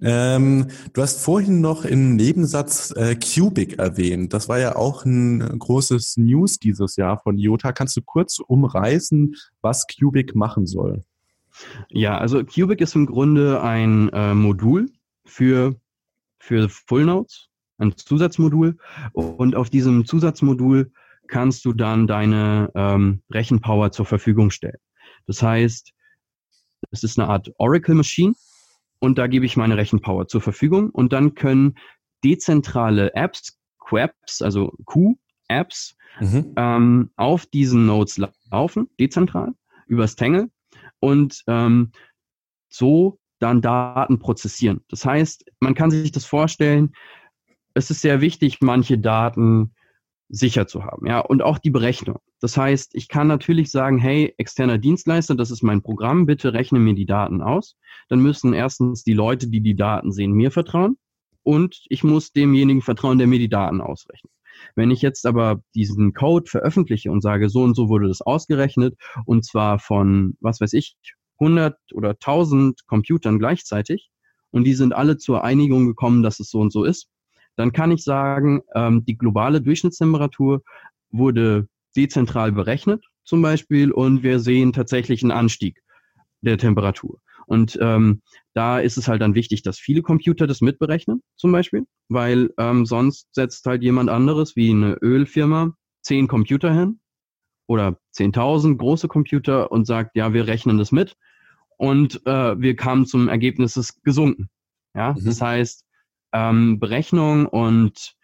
[0.00, 4.34] Ähm, du hast vorhin noch im Nebensatz äh, Cubic erwähnt.
[4.34, 7.72] Das war ja auch ein großes News dieses Jahr von IOTA.
[7.72, 11.02] Kannst du kurz umreißen, was Cubic machen soll?
[11.88, 14.90] Ja, also Cubic ist im Grunde ein äh, Modul
[15.24, 15.76] für,
[16.38, 18.76] für Full Nodes, ein Zusatzmodul.
[19.12, 20.92] Und auf diesem Zusatzmodul
[21.26, 24.78] kannst du dann deine ähm, Rechenpower zur Verfügung stellen.
[25.26, 25.92] Das heißt,
[26.90, 28.34] es ist eine Art Oracle Machine
[28.98, 31.76] und da gebe ich meine Rechenpower zur Verfügung und dann können
[32.24, 36.52] dezentrale Apps, Quapps, also Q-Apps, mhm.
[36.56, 38.20] ähm, auf diesen Nodes
[38.50, 39.52] laufen, dezentral,
[39.86, 40.50] übers Tangle
[41.00, 41.92] und ähm,
[42.68, 44.80] so dann Daten prozessieren.
[44.88, 46.94] Das heißt, man kann sich das vorstellen,
[47.74, 49.74] es ist sehr wichtig, manche Daten
[50.28, 52.18] sicher zu haben, ja, und auch die Berechnung.
[52.40, 56.78] Das heißt, ich kann natürlich sagen, hey, externer Dienstleister, das ist mein Programm, bitte rechne
[56.78, 57.76] mir die Daten aus.
[58.08, 60.98] Dann müssen erstens die Leute, die die Daten sehen, mir vertrauen
[61.42, 64.32] und ich muss demjenigen vertrauen, der mir die Daten ausrechnet.
[64.74, 68.96] Wenn ich jetzt aber diesen Code veröffentliche und sage, so und so wurde das ausgerechnet
[69.24, 70.96] und zwar von, was weiß ich,
[71.38, 74.10] 100 oder 1000 Computern gleichzeitig
[74.50, 77.08] und die sind alle zur Einigung gekommen, dass es so und so ist,
[77.56, 80.62] dann kann ich sagen, ähm, die globale Durchschnittstemperatur
[81.10, 85.82] wurde dezentral berechnet zum Beispiel und wir sehen tatsächlich einen Anstieg
[86.42, 87.20] der Temperatur.
[87.46, 88.22] Und ähm,
[88.54, 92.86] da ist es halt dann wichtig, dass viele Computer das mitberechnen, zum Beispiel, weil ähm,
[92.86, 95.72] sonst setzt halt jemand anderes wie eine Ölfirma
[96.02, 97.00] zehn Computer hin
[97.66, 101.16] oder 10.000 große Computer und sagt, ja, wir rechnen das mit.
[101.78, 104.48] Und äh, wir kamen zum Ergebnis, es ist gesunken.
[104.94, 105.24] Ja, mhm.
[105.24, 105.84] das heißt,
[106.32, 108.15] ähm, Berechnung und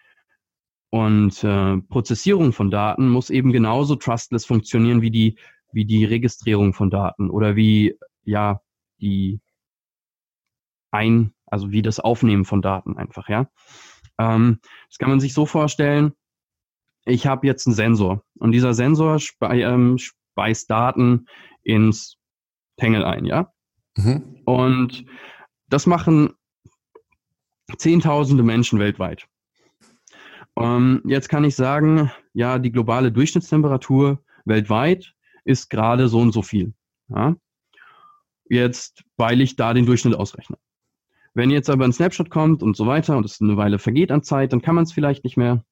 [0.93, 5.38] und äh, Prozessierung von Daten muss eben genauso trustless funktionieren wie die,
[5.72, 8.61] wie die Registrierung von Daten oder wie, ja,
[9.01, 9.40] die
[10.90, 13.49] ein, also wie das Aufnehmen von Daten einfach, ja.
[14.18, 14.59] Ähm,
[14.90, 16.12] das kann man sich so vorstellen,
[17.07, 21.24] ich habe jetzt einen Sensor und dieser Sensor spe ähm, speist Daten
[21.62, 22.18] ins
[22.76, 23.51] Tangle ein, ja.
[23.97, 24.43] Mhm.
[24.45, 25.07] Und
[25.68, 26.34] das machen
[27.78, 29.26] Zehntausende Menschen weltweit.
[30.57, 36.43] Ähm, jetzt kann ich sagen, ja, die globale Durchschnittstemperatur weltweit ist gerade so und so
[36.43, 36.75] viel.
[37.09, 37.37] Ja?
[38.49, 40.59] Jetzt, weil ich da den Durchschnitt ausrechne.
[41.35, 44.23] Wenn jetzt aber ein Snapshot kommt und so weiter und es eine Weile vergeht an
[44.23, 45.65] Zeit, dann kann man es vielleicht nicht mehr,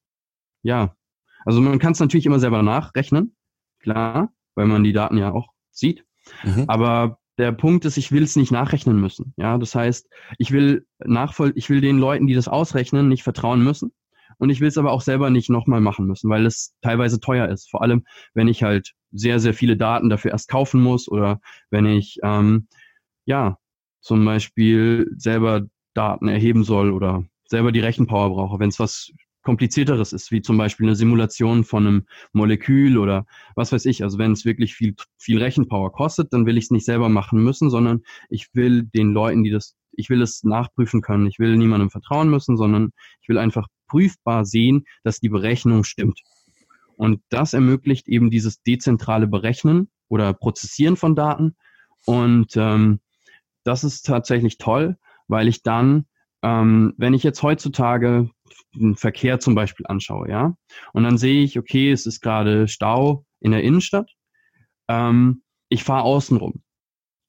[0.63, 0.97] ja.
[1.45, 3.37] Also man kann es natürlich immer selber nachrechnen,
[3.81, 6.05] klar, weil man die Daten ja auch sieht.
[6.43, 6.65] Mhm.
[6.69, 9.35] Aber der Punkt ist, ich will es nicht nachrechnen müssen.
[9.37, 10.09] Ja, das heißt,
[10.39, 13.93] ich will nachvoll, ich will den Leuten, die das ausrechnen, nicht vertrauen müssen.
[14.41, 17.49] Und ich will es aber auch selber nicht nochmal machen müssen, weil es teilweise teuer
[17.49, 17.71] ist.
[17.71, 21.85] Vor allem, wenn ich halt sehr, sehr viele Daten dafür erst kaufen muss oder wenn
[21.85, 22.67] ich, ähm,
[23.27, 23.59] ja,
[24.01, 29.13] zum Beispiel selber Daten erheben soll oder selber die Rechenpower brauche, wenn es was
[29.43, 33.27] komplizierteres ist, wie zum Beispiel eine Simulation von einem Molekül oder
[33.57, 34.03] was weiß ich.
[34.03, 37.43] Also wenn es wirklich viel, viel Rechenpower kostet, dann will ich es nicht selber machen
[37.43, 41.27] müssen, sondern ich will den Leuten, die das, ich will es nachprüfen können.
[41.27, 46.21] Ich will niemandem vertrauen müssen, sondern ich will einfach prüfbar sehen, dass die Berechnung stimmt.
[46.97, 51.57] Und das ermöglicht eben dieses dezentrale Berechnen oder Prozessieren von Daten.
[52.05, 53.01] Und ähm,
[53.65, 56.07] das ist tatsächlich toll, weil ich dann,
[56.43, 58.29] ähm, wenn ich jetzt heutzutage
[58.75, 60.55] den Verkehr zum Beispiel anschaue, ja,
[60.93, 64.11] und dann sehe ich, okay, es ist gerade Stau in der Innenstadt,
[64.89, 66.63] ähm, ich fahre außenrum,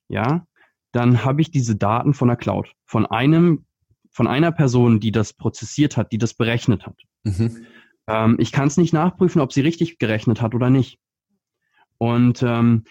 [0.09, 0.45] ja,
[0.91, 3.65] dann habe ich diese Daten von der Cloud, von einem
[4.11, 6.97] von einer Person, die das prozessiert hat, die das berechnet hat.
[7.23, 7.65] Mhm.
[8.07, 10.99] Ähm, ich kann es nicht nachprüfen, ob sie richtig gerechnet hat oder nicht.
[11.97, 12.83] Und ähm,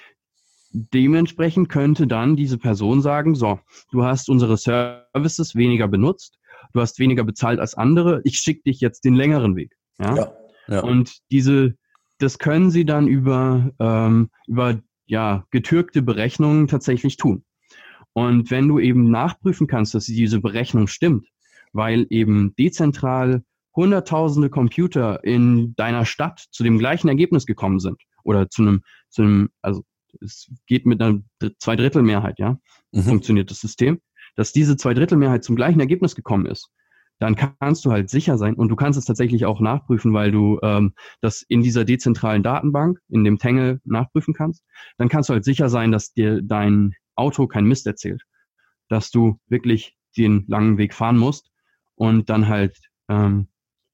[0.73, 3.61] dementsprechend könnte dann diese Person sagen, so,
[3.91, 6.41] du hast unsere Services weniger benutzt
[6.73, 9.77] du hast weniger bezahlt als andere, ich schicke dich jetzt den längeren Weg.
[9.99, 10.17] Ja?
[10.17, 10.33] ja,
[10.69, 10.81] ja.
[10.81, 11.75] Und diese,
[12.19, 17.45] das können sie dann über, ähm, über ja, getürkte Berechnungen tatsächlich tun.
[18.13, 21.27] Und wenn du eben nachprüfen kannst, dass diese Berechnung stimmt,
[21.73, 23.45] weil eben dezentral
[23.75, 29.23] hunderttausende Computer in deiner Stadt zu dem gleichen Ergebnis gekommen sind oder zu einem, zu
[29.23, 29.85] einem, also
[30.21, 31.21] es geht mit einer
[31.59, 32.59] Zweidrittelmehrheit, ja,
[32.91, 33.03] mhm.
[33.03, 34.01] funktioniert das System,
[34.35, 36.69] dass diese Zweidrittelmehrheit zum gleichen Ergebnis gekommen ist,
[37.21, 40.59] dann kannst du halt sicher sein und du kannst es tatsächlich auch nachprüfen, weil du
[40.63, 44.65] ähm, das in dieser dezentralen Datenbank, in dem Tangle nachprüfen kannst.
[44.97, 48.25] Dann kannst du halt sicher sein, dass dir dein Auto kein Mist erzählt,
[48.89, 51.51] dass du wirklich den langen Weg fahren musst
[51.95, 52.77] und dann halt,
[53.09, 53.49] ähm,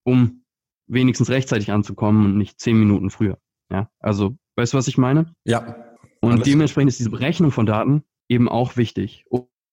[0.05, 0.45] um
[0.87, 3.39] wenigstens rechtzeitig anzukommen und nicht zehn Minuten früher.
[3.71, 5.35] Ja, also weißt du, was ich meine?
[5.45, 5.77] Ja.
[6.21, 9.25] Und dementsprechend ist diese Berechnung von Daten eben auch wichtig,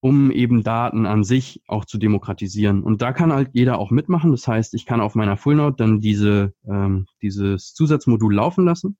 [0.01, 2.84] um eben Daten an sich auch zu demokratisieren.
[2.84, 4.32] Und da kann halt jeder auch mitmachen.
[4.32, 8.97] Das heißt, ich kann auf meiner Fullnote dann diese, ähm, dieses Zusatzmodul laufen lassen.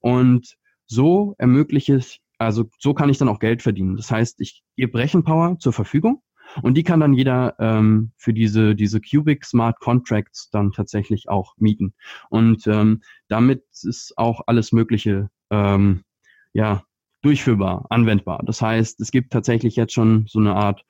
[0.00, 0.56] Und
[0.86, 3.96] so ermögliche ich, also so kann ich dann auch Geld verdienen.
[3.96, 6.22] Das heißt, ich gebe Rechenpower zur Verfügung
[6.62, 11.54] und die kann dann jeder ähm, für diese, diese Cubic Smart Contracts dann tatsächlich auch
[11.56, 11.94] mieten.
[12.30, 16.04] Und ähm, damit ist auch alles Mögliche ähm,
[16.52, 16.84] ja,
[17.22, 18.42] durchführbar, anwendbar.
[18.44, 20.84] Das heißt, es gibt tatsächlich jetzt schon so eine Art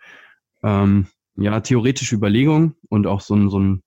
[0.62, 3.82] ähm, ja, theoretische Überlegung und auch so ein, so ein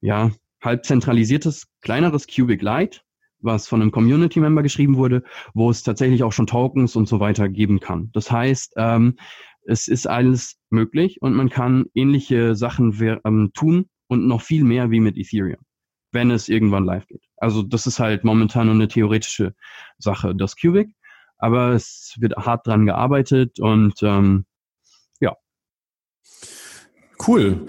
[0.00, 0.30] ja,
[0.62, 3.04] halb zentralisiertes, kleineres Cubic Light,
[3.40, 5.22] was von einem Community-Member geschrieben wurde,
[5.54, 8.10] wo es tatsächlich auch schon Tokens und so weiter geben kann.
[8.12, 9.16] Das heißt, ähm,
[9.62, 14.90] es ist alles möglich und man kann ähnliche Sachen ähm, tun und noch viel mehr
[14.90, 15.60] wie mit Ethereum,
[16.12, 17.24] wenn es irgendwann live geht.
[17.36, 19.54] Also das ist halt momentan nur eine theoretische
[19.98, 20.94] Sache, das Cubic
[21.38, 24.46] aber es wird hart dran gearbeitet und ähm,
[25.20, 25.36] ja.
[27.26, 27.66] Cool.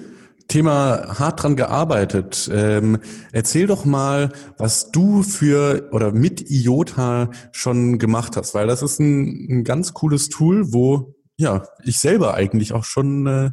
[0.48, 2.50] Thema hart dran gearbeitet.
[2.54, 3.00] Ähm,
[3.32, 9.00] erzähl doch mal, was du für oder mit IOTA schon gemacht hast, weil das ist
[9.00, 13.52] ein, ein ganz cooles Tool, wo ja ich selber eigentlich auch schon äh,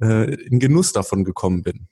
[0.00, 1.88] äh in Genuss davon gekommen bin.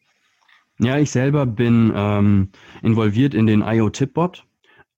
[0.78, 2.48] Ja, ich selber bin ähm,
[2.82, 4.46] involviert in den IO-Tipbot.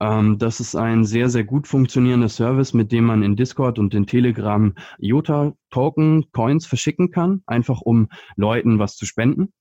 [0.02, 3.94] Ähm, das ist ein sehr, sehr gut funktionierender Service, mit dem man in Discord und
[3.94, 9.52] in Telegram IOTA-Token, Coins verschicken kann, einfach um Leuten was zu spenden.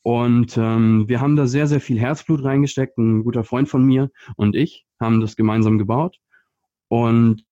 [0.00, 2.96] Und ähm, wir haben da sehr, sehr viel Herzblut reingesteckt.
[2.96, 6.16] Ein guter Freund von mir und ich haben das gemeinsam gebaut.
[6.88, 7.44] Und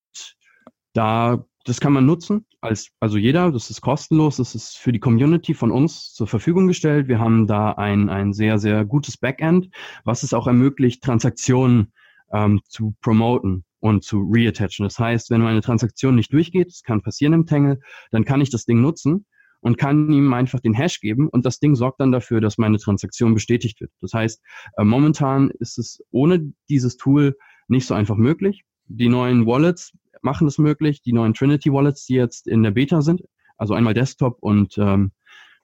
[0.94, 5.00] da, das kann man nutzen, als, also jeder, das ist kostenlos, das ist für die
[5.00, 7.08] Community von uns zur Verfügung gestellt.
[7.08, 9.68] Wir haben da ein, ein sehr, sehr gutes Backend,
[10.04, 11.92] was es auch ermöglicht, Transaktionen
[12.32, 14.84] ähm, zu promoten und zu reattachen.
[14.84, 17.80] Das heißt, wenn meine Transaktion nicht durchgeht, das kann passieren im Tangle,
[18.10, 19.26] dann kann ich das Ding nutzen
[19.60, 22.78] und kann ihm einfach den Hash geben und das Ding sorgt dann dafür, dass meine
[22.78, 23.92] Transaktion bestätigt wird.
[24.00, 24.42] Das heißt,
[24.76, 27.36] äh, momentan ist es ohne dieses Tool
[27.68, 28.64] nicht so einfach möglich.
[28.86, 33.02] Die neuen Wallets machen es möglich, die neuen Trinity Wallets, die jetzt in der Beta
[33.02, 33.22] sind,
[33.56, 35.12] also einmal Desktop und ähm,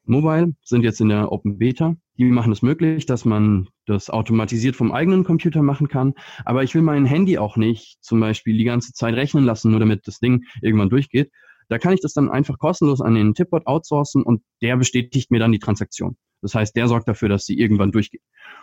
[0.09, 1.97] Mobile, sind jetzt in der Open Beta.
[2.17, 6.15] Die machen es möglich, dass man das automatisiert vom eigenen Computer machen kann.
[6.45, 9.81] Aber ich will mein Handy auch nicht zum Beispiel die ganze Zeit rechnen lassen, nur
[9.81, 11.31] damit das Ding irgendwann durchgeht.
[11.69, 15.39] Da kann ich das dann einfach kostenlos an den Tipbot outsourcen und der bestätigt mir
[15.39, 16.17] dann die Transaktion.
[16.41, 18.23] Das heißt, der sorgt dafür, dass sie irgendwann durchgeht.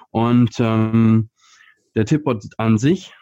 [0.09, 1.29] Und ähm,
[1.95, 3.13] der Tipbot an sich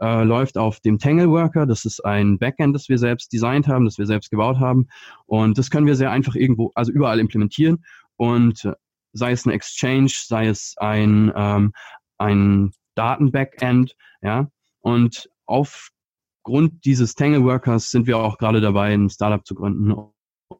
[0.00, 1.66] äh, läuft auf dem Tangle Worker.
[1.66, 4.88] Das ist ein Backend, das wir selbst designt haben, das wir selbst gebaut haben.
[5.26, 7.84] Und das können wir sehr einfach irgendwo, also überall implementieren.
[8.16, 8.70] Und
[9.12, 11.72] sei es ein Exchange, sei es ein, ähm,
[12.18, 14.50] ein Datenbackend, ja.
[14.80, 19.94] Und aufgrund dieses Tangle Workers sind wir auch gerade dabei, ein Startup zu gründen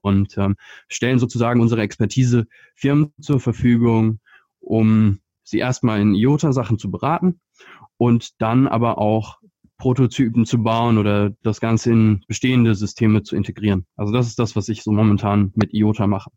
[0.02, 0.56] und ähm,
[0.88, 4.20] stellen sozusagen unsere Expertise Firmen zur Verfügung,
[4.60, 7.40] um sie erstmal in IOTA-Sachen zu beraten
[7.96, 9.38] und dann aber auch
[9.78, 13.86] Prototypen zu bauen oder das Ganze in bestehende Systeme zu integrieren.
[13.96, 16.30] Also das ist das, was ich so momentan mit IOTA mache.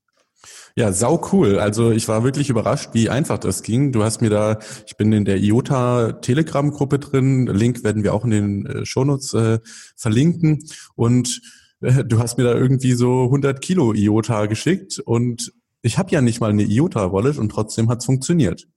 [0.76, 1.60] Ja, sau cool.
[1.60, 3.92] Also ich war wirklich überrascht, wie einfach das ging.
[3.92, 7.48] Du hast mir da, ich bin in der IOTA Telegram-Gruppe drin.
[7.48, 9.60] Link werden wir auch in den äh, Shownotes äh,
[9.96, 10.64] verlinken.
[10.96, 11.42] Und
[11.82, 15.00] äh, du hast mir da irgendwie so 100 Kilo IOTA geschickt.
[15.00, 18.68] Und ich habe ja nicht mal eine IOTA-Wallet und trotzdem hat's funktioniert.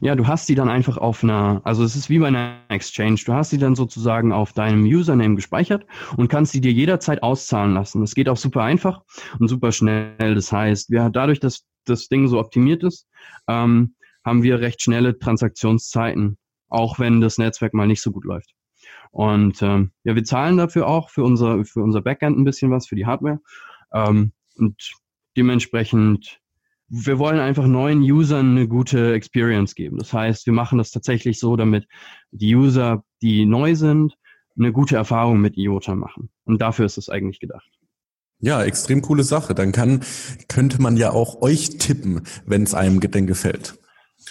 [0.00, 3.20] Ja, du hast sie dann einfach auf einer, also es ist wie bei einer Exchange,
[3.24, 5.86] du hast sie dann sozusagen auf deinem Username gespeichert
[6.16, 8.00] und kannst sie dir jederzeit auszahlen lassen.
[8.00, 9.02] Das geht auch super einfach
[9.38, 10.34] und super schnell.
[10.34, 13.06] Das heißt, wir, dadurch, dass das Ding so optimiert ist,
[13.48, 16.38] ähm, haben wir recht schnelle Transaktionszeiten,
[16.68, 18.54] auch wenn das Netzwerk mal nicht so gut läuft.
[19.10, 22.86] Und ähm, ja, wir zahlen dafür auch für unser, für unser Backend ein bisschen was,
[22.86, 23.40] für die Hardware.
[23.92, 24.92] Ähm, und
[25.36, 26.40] dementsprechend
[26.94, 29.96] wir wollen einfach neuen Usern eine gute Experience geben.
[29.96, 31.86] Das heißt, wir machen das tatsächlich so, damit
[32.32, 34.14] die User, die neu sind,
[34.58, 36.28] eine gute Erfahrung mit IOTA machen.
[36.44, 37.66] Und dafür ist es eigentlich gedacht.
[38.40, 39.54] Ja, extrem coole Sache.
[39.54, 40.02] Dann kann,
[40.48, 43.78] könnte man ja auch euch tippen, wenn es einem denn gefällt.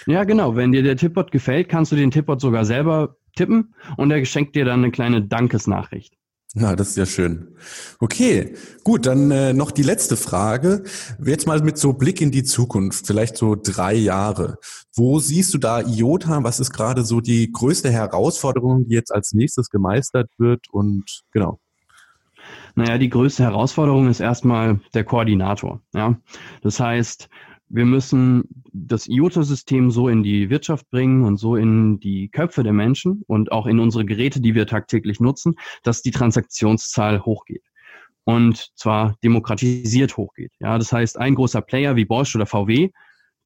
[0.06, 0.56] Ja, genau.
[0.56, 4.56] Wenn dir der Tippbot gefällt, kannst du den Tippbot sogar selber tippen und er schenkt
[4.56, 6.14] dir dann eine kleine Dankesnachricht.
[6.54, 7.56] Na, das ist ja schön.
[8.00, 10.84] Okay, gut, dann äh, noch die letzte Frage.
[11.24, 14.58] Jetzt mal mit so Blick in die Zukunft, vielleicht so drei Jahre.
[14.94, 16.44] Wo siehst du da IOTA?
[16.44, 20.66] Was ist gerade so die größte Herausforderung, die jetzt als nächstes gemeistert wird?
[20.72, 21.62] Und genau.
[22.76, 25.82] Naja, die größte Herausforderung ist erstmal der Koordinator.
[25.94, 26.18] Ja,
[26.64, 27.30] das heißt,
[27.74, 28.44] wir müssen
[28.74, 33.52] das IOTA-System so in die Wirtschaft bringen und so in die Köpfe der Menschen und
[33.52, 37.64] auch in unsere Geräte, die wir tagtäglich nutzen, dass die Transaktionszahl hochgeht.
[38.24, 40.52] Und zwar demokratisiert hochgeht.
[40.60, 42.92] Ja, das heißt, ein großer Player wie Bosch oder VW,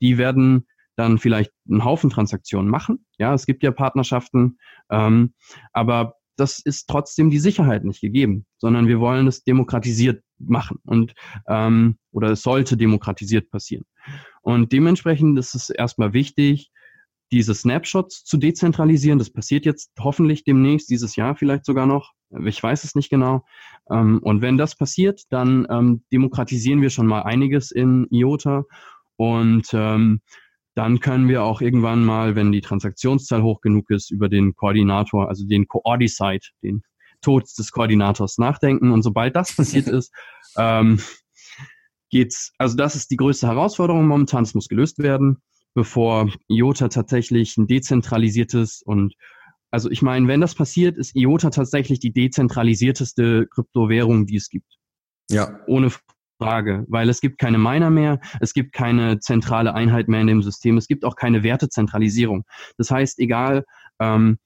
[0.01, 3.05] die werden dann vielleicht einen Haufen Transaktionen machen.
[3.17, 4.57] Ja, es gibt ja Partnerschaften,
[4.89, 5.34] ähm,
[5.71, 11.13] aber das ist trotzdem die Sicherheit nicht gegeben, sondern wir wollen es demokratisiert machen und
[11.47, 13.86] ähm, oder es sollte demokratisiert passieren.
[14.41, 16.71] Und dementsprechend ist es erstmal wichtig,
[17.31, 19.19] diese Snapshots zu dezentralisieren.
[19.19, 22.13] Das passiert jetzt hoffentlich demnächst, dieses Jahr vielleicht sogar noch.
[22.45, 23.45] Ich weiß es nicht genau.
[23.89, 28.65] Ähm, und wenn das passiert, dann ähm, demokratisieren wir schon mal einiges in IOTA
[29.17, 30.21] und ähm,
[30.75, 35.29] dann können wir auch irgendwann mal, wenn die Transaktionszahl hoch genug ist, über den Koordinator,
[35.29, 36.83] also den Coordicite, den
[37.26, 38.91] Tod des Koordinators nachdenken.
[38.91, 40.13] Und sobald das passiert ist,
[40.57, 41.01] ähm,
[42.11, 45.41] geht's, also das ist die größte Herausforderung momentan, es muss gelöst werden,
[45.73, 49.15] bevor IOTA tatsächlich ein dezentralisiertes und
[49.71, 54.78] also ich meine, wenn das passiert, ist IOTA tatsächlich die dezentralisierteste Kryptowährung, die es gibt.
[55.30, 55.59] Ja.
[55.67, 55.91] Ohne
[56.39, 60.43] Frage, weil es gibt keine Miner mehr, es gibt keine zentrale Einheit mehr in dem
[60.43, 62.45] System, es gibt auch keine Wertezentralisierung.
[62.78, 63.65] Das heißt, egal
[63.99, 64.38] ähm,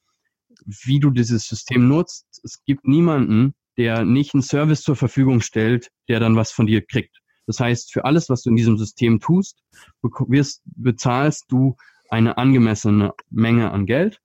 [0.66, 5.90] wie du dieses System nutzt, es gibt niemanden, der nicht einen Service zur Verfügung stellt,
[6.08, 7.20] der dann was von dir kriegt.
[7.48, 9.64] Das heißt, für alles, was du in diesem System tust,
[10.02, 11.76] wirst, bezahlst du
[12.10, 14.20] eine angemessene Menge an Geld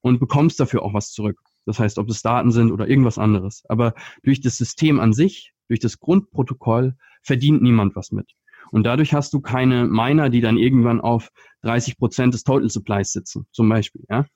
[0.00, 1.38] und bekommst dafür auch was zurück.
[1.66, 3.62] Das heißt, ob es Daten sind oder irgendwas anderes.
[3.68, 8.32] Aber durch das System an sich, durch das Grundprotokoll, verdient niemand was mit.
[8.70, 11.30] Und dadurch hast du keine Miner, die dann irgendwann auf
[11.62, 14.04] 30 Prozent des Total Supplies sitzen, zum Beispiel.
[14.08, 14.26] Ja?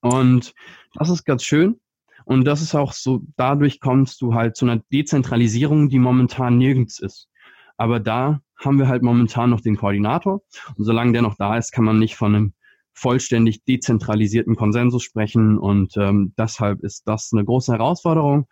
[0.00, 0.54] Und
[0.94, 1.80] das ist ganz schön.
[2.24, 6.98] Und das ist auch so, dadurch kommst du halt zu einer Dezentralisierung, die momentan nirgends
[6.98, 7.28] ist.
[7.76, 10.42] Aber da haben wir halt momentan noch den Koordinator.
[10.76, 12.52] Und solange der noch da ist, kann man nicht von einem
[12.92, 15.56] vollständig dezentralisierten Konsensus sprechen.
[15.56, 18.46] Und ähm, deshalb ist das eine große Herausforderung.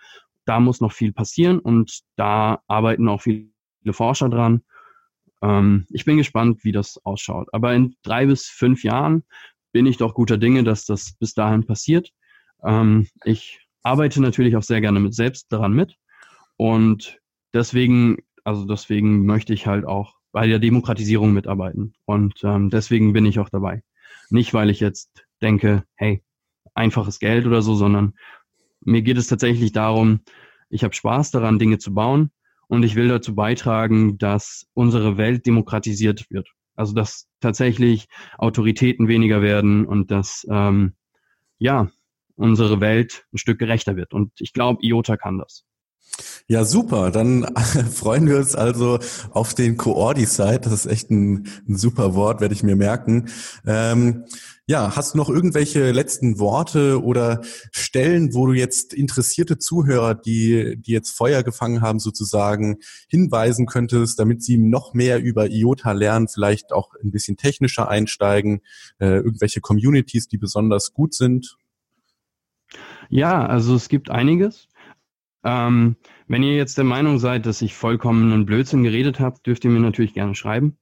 [0.44, 3.51] Da muss noch viel passieren und da arbeiten auch viele
[3.90, 4.62] Forscher dran.
[5.42, 7.49] Ähm, ich bin gespannt, wie das ausschaut.
[7.53, 9.24] Aber in drei bis fünf Jahren
[9.73, 12.11] bin ich doch guter Dinge, dass das bis dahin passiert.
[12.64, 15.97] Ähm, ich arbeite natürlich auch sehr gerne mit selbst daran mit.
[16.57, 17.21] Und
[17.55, 21.95] deswegen, also deswegen möchte ich halt auch bei der Demokratisierung mitarbeiten.
[22.05, 23.83] Und ähm, deswegen bin ich auch dabei.
[24.31, 26.23] Nicht, weil ich jetzt denke, hey,
[26.75, 28.14] einfaches Geld oder so, sondern
[28.81, 30.21] mir geht es tatsächlich darum,
[30.69, 32.31] ich habe Spaß daran, Dinge zu bauen
[32.69, 36.49] und ich will dazu beitragen, dass unsere Welt demokratisiert wird.
[36.77, 38.07] Also dass tatsächlich
[38.39, 40.95] Autoritäten weniger werden und dass ähm,
[41.59, 41.89] ja
[42.37, 44.12] unsere Welt ein Stück gerechter wird.
[44.12, 45.64] Und ich glaube, IOTA kann das.
[46.49, 47.11] Ja, super.
[47.11, 47.45] Dann
[47.93, 48.99] freuen wir uns also
[49.31, 50.61] auf den Coordi-Site.
[50.61, 53.29] Das ist echt ein, ein, super Wort, werde ich mir merken.
[53.66, 54.24] Ähm,
[54.69, 57.41] ja, hast du noch irgendwelche letzten Worte oder
[57.71, 64.19] Stellen, wo du jetzt interessierte Zuhörer, die, die jetzt Feuer gefangen haben, sozusagen hinweisen könntest,
[64.19, 68.61] damit sie noch mehr über IOTA lernen, vielleicht auch ein bisschen technischer einsteigen,
[68.99, 71.57] äh, irgendwelche Communities, die besonders gut sind?
[73.09, 74.69] Ja, also es gibt einiges.
[75.45, 75.95] Ähm,
[76.27, 79.71] wenn ihr jetzt der Meinung seid, dass ich vollkommen einen Blödsinn geredet habe, dürft ihr
[79.71, 80.77] mir natürlich gerne schreiben.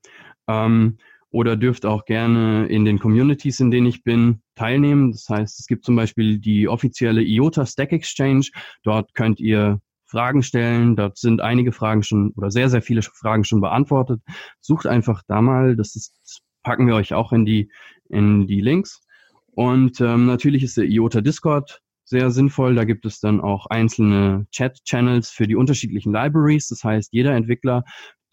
[0.48, 0.96] Ähm,
[1.34, 5.10] oder dürft auch gerne in den Communities, in denen ich bin, teilnehmen.
[5.10, 8.46] Das heißt, es gibt zum Beispiel die offizielle IOTA Stack Exchange.
[8.84, 10.94] Dort könnt ihr Fragen stellen.
[10.94, 14.22] Dort sind einige Fragen schon oder sehr, sehr viele Fragen schon beantwortet.
[14.60, 15.74] Sucht einfach da mal.
[15.74, 17.68] Das, ist, das packen wir euch auch in die,
[18.08, 19.04] in die Links.
[19.56, 22.76] Und ähm, natürlich ist der IOTA Discord sehr sinnvoll.
[22.76, 26.68] Da gibt es dann auch einzelne Chat-Channels für die unterschiedlichen Libraries.
[26.68, 27.82] Das heißt, jeder Entwickler,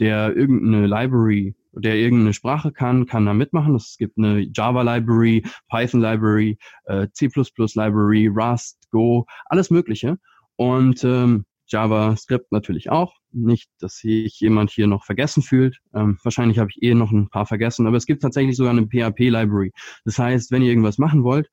[0.01, 3.75] der irgendeine Library, der irgendeine Sprache kann, kann da mitmachen.
[3.75, 10.17] Es gibt eine Java-Library, Python-Library, äh, C++-Library, Rust, Go, alles Mögliche.
[10.55, 13.15] Und ähm, JavaScript natürlich auch.
[13.31, 15.77] Nicht, dass sich jemand hier noch vergessen fühlt.
[15.93, 18.87] Ähm, wahrscheinlich habe ich eh noch ein paar vergessen, aber es gibt tatsächlich sogar eine
[18.87, 19.71] PHP-Library.
[20.03, 21.47] Das heißt, wenn ihr irgendwas machen wollt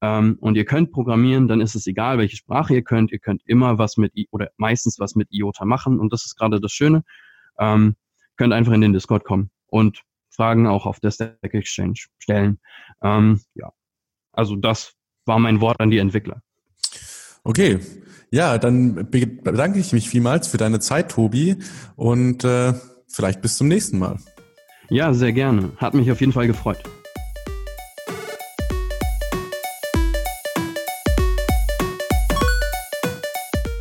[0.00, 3.12] ähm, und ihr könnt programmieren, dann ist es egal, welche Sprache ihr könnt.
[3.12, 6.36] Ihr könnt immer was mit I oder meistens was mit IOTA machen und das ist
[6.36, 7.04] gerade das Schöne.
[7.60, 7.96] Ähm,
[8.36, 12.58] könnt einfach in den Discord kommen und Fragen auch auf der Stack Exchange stellen.
[13.02, 13.70] Ähm, ja,
[14.32, 14.94] also das
[15.26, 16.42] war mein Wort an die Entwickler.
[17.44, 17.80] Okay,
[18.30, 21.56] ja, dann bedanke ich mich vielmals für deine Zeit, Tobi,
[21.96, 22.74] und äh,
[23.08, 24.18] vielleicht bis zum nächsten Mal.
[24.88, 25.72] Ja, sehr gerne.
[25.76, 26.82] Hat mich auf jeden Fall gefreut.